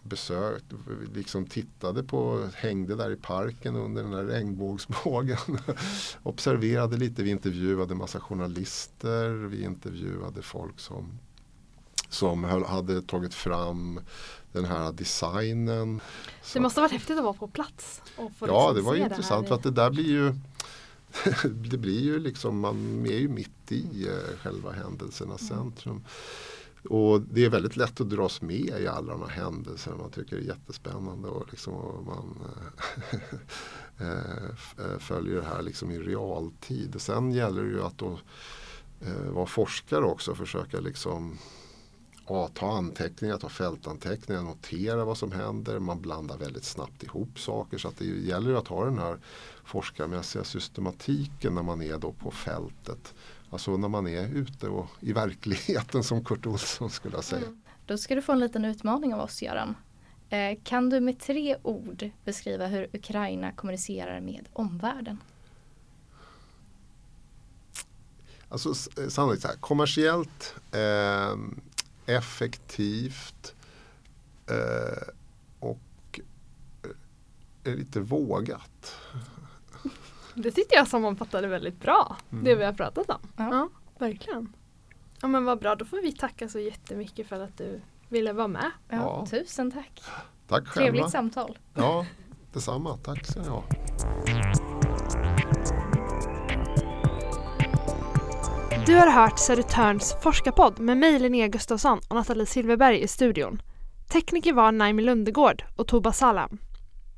besökte, 0.03 0.75
liksom 1.13 1.45
tittade 1.45 2.03
på, 2.03 2.49
hängde 2.55 2.95
där 2.95 3.11
i 3.11 3.15
parken 3.15 3.75
under 3.75 4.03
den 4.03 4.13
här 4.13 4.23
regnbågsbågen. 4.23 5.37
Observerade 6.23 6.97
lite, 6.97 7.23
vi 7.23 7.29
intervjuade 7.29 7.95
massa 7.95 8.19
journalister, 8.19 9.29
vi 9.29 9.63
intervjuade 9.63 10.41
folk 10.41 10.79
som, 10.79 11.19
som 12.09 12.43
hade 12.43 13.01
tagit 13.01 13.33
fram 13.33 13.99
den 14.51 14.65
här 14.65 14.91
designen. 14.91 16.01
Det 16.53 16.59
måste 16.59 16.81
varit 16.81 16.91
häftigt 16.91 17.17
att 17.17 17.23
vara 17.23 17.33
på 17.33 17.47
plats. 17.47 18.01
Och 18.15 18.31
få 18.35 18.47
ja, 18.47 18.71
liksom 18.73 18.75
det 18.75 18.81
var 18.81 18.95
intressant 18.95 19.43
det 19.43 19.47
för 19.47 19.55
att 19.55 19.63
det 19.63 19.71
där 19.71 19.89
blir 19.89 20.07
ju 20.07 20.33
det 21.69 21.77
blir 21.77 22.01
ju 22.01 22.19
liksom, 22.19 22.59
man 22.59 23.05
är 23.05 23.17
ju 23.17 23.27
mitt 23.27 23.71
i 23.71 24.07
eh, 24.07 24.37
själva 24.37 24.71
händelsernas 24.71 25.51
mm. 25.51 25.63
centrum. 25.63 26.03
Och 26.89 27.21
det 27.21 27.45
är 27.45 27.49
väldigt 27.49 27.77
lätt 27.77 28.01
att 28.01 28.09
dras 28.09 28.41
med 28.41 28.79
i 28.79 28.87
alla 28.87 29.11
de 29.11 29.21
här 29.21 29.43
händelserna. 29.43 29.97
Man 29.97 30.11
tycker 30.11 30.35
det 30.35 30.41
är 30.41 30.47
jättespännande 30.47 31.27
och, 31.27 31.45
liksom, 31.51 31.73
och 31.73 32.05
man 32.05 32.37
eh, 33.99 34.05
eh, 34.85 34.97
följer 34.99 35.35
det 35.35 35.47
här 35.47 35.61
liksom 35.61 35.91
i 35.91 35.99
realtid. 35.99 37.01
Sen 37.01 37.31
gäller 37.31 37.63
det 37.63 37.69
ju 37.69 37.83
att 37.83 37.97
då, 37.97 38.19
vara 39.29 39.45
forskare 39.45 40.05
också 40.05 40.31
och 40.31 40.37
försöka 40.37 40.79
liksom 40.79 41.37
ja, 42.27 42.47
ta 42.47 42.77
anteckningar, 42.77 43.37
ta 43.37 43.49
fältanteckningar, 43.49 44.41
notera 44.41 45.05
vad 45.05 45.17
som 45.17 45.31
händer. 45.31 45.79
Man 45.79 46.01
blandar 46.01 46.37
väldigt 46.37 46.63
snabbt 46.63 47.03
ihop 47.03 47.39
saker 47.39 47.77
så 47.77 47.87
att 47.87 47.97
det 47.97 48.05
gäller 48.05 48.53
att 48.53 48.67
ha 48.67 48.85
den 48.85 48.97
här 48.97 49.17
forskarmässiga 49.63 50.43
systematiken 50.43 51.55
när 51.55 51.63
man 51.63 51.81
är 51.81 51.97
då 51.97 52.11
på 52.11 52.31
fältet. 52.31 53.13
Alltså 53.49 53.77
när 53.77 53.87
man 53.87 54.07
är 54.07 54.27
ute 54.27 54.67
och 54.67 54.87
i 54.99 55.13
verkligheten 55.13 56.03
som 56.03 56.25
Kurt 56.25 56.45
Olsson 56.45 56.89
skulle 56.89 57.21
säga. 57.21 57.45
Mm. 57.45 57.61
Då 57.85 57.97
ska 57.97 58.15
du 58.15 58.21
få 58.21 58.31
en 58.31 58.39
liten 58.39 58.65
utmaning 58.65 59.13
av 59.13 59.19
oss 59.19 59.41
Göran. 59.41 59.75
Eh, 60.29 60.57
kan 60.63 60.89
du 60.89 60.99
med 60.99 61.19
tre 61.19 61.57
ord 61.63 62.09
beskriva 62.25 62.67
hur 62.67 62.89
Ukraina 62.93 63.51
kommunicerar 63.51 64.19
med 64.21 64.47
omvärlden? 64.53 65.17
Alltså 68.49 68.69
eh, 69.01 69.07
sannolikt 69.07 69.41
så 69.41 69.47
här, 69.47 69.55
kommersiellt, 69.55 70.55
eh, 70.71 71.37
effektivt 72.07 73.55
eh, 74.49 75.07
och 75.59 76.19
eh, 77.63 77.75
lite 77.75 77.99
vågat. 77.99 78.95
Det 80.33 80.51
tyckte 80.51 80.75
jag 80.75 80.87
sammanfattade 80.87 81.47
väldigt 81.47 81.79
bra, 81.79 82.17
mm. 82.31 82.43
det 82.43 82.55
vi 82.55 82.65
har 82.65 82.73
pratat 82.73 83.09
om. 83.09 83.19
Ja. 83.37 83.49
ja. 83.51 83.69
verkligen. 83.97 84.53
Ja 85.21 85.27
men 85.27 85.45
vad 85.45 85.59
bra, 85.59 85.75
då 85.75 85.85
får 85.85 86.01
vi 86.01 86.11
tacka 86.11 86.49
så 86.49 86.59
jättemycket 86.59 87.27
för 87.27 87.43
att 87.43 87.57
du 87.57 87.81
ville 88.09 88.33
vara 88.33 88.47
med. 88.47 88.71
Ja, 88.89 88.95
ja. 88.95 89.25
Tusen 89.29 89.71
tack. 89.71 90.03
Tack 90.47 90.67
själva. 90.67 90.91
Trevligt 90.91 91.11
samtal. 91.11 91.57
Ja, 91.73 92.05
detsamma. 92.53 92.97
Tack 92.97 93.25
ska 93.25 93.41
ni 93.41 93.47
ha. 93.47 93.63
Du 98.87 98.95
har 98.95 99.11
hört 99.11 99.39
Södertörns 99.39 100.15
forskarpodd 100.21 100.79
med 100.79 100.97
mig 100.97 101.19
Linnea 101.19 101.47
Gustafsson 101.47 101.99
och 102.09 102.15
Nathalie 102.15 102.45
Silverberg 102.45 103.01
i 103.01 103.07
studion. 103.07 103.61
Tekniker 104.09 104.53
var 104.53 104.71
Naimi 104.71 105.03
Lundegård 105.03 105.63
och 105.75 105.87
Toba 105.87 106.13
Salam. 106.13 106.57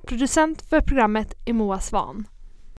Producent 0.07 0.61
för 0.61 0.81
programmet 0.81 1.33
är 1.45 1.53
Moa 1.53 1.79
Svan. 1.79 2.27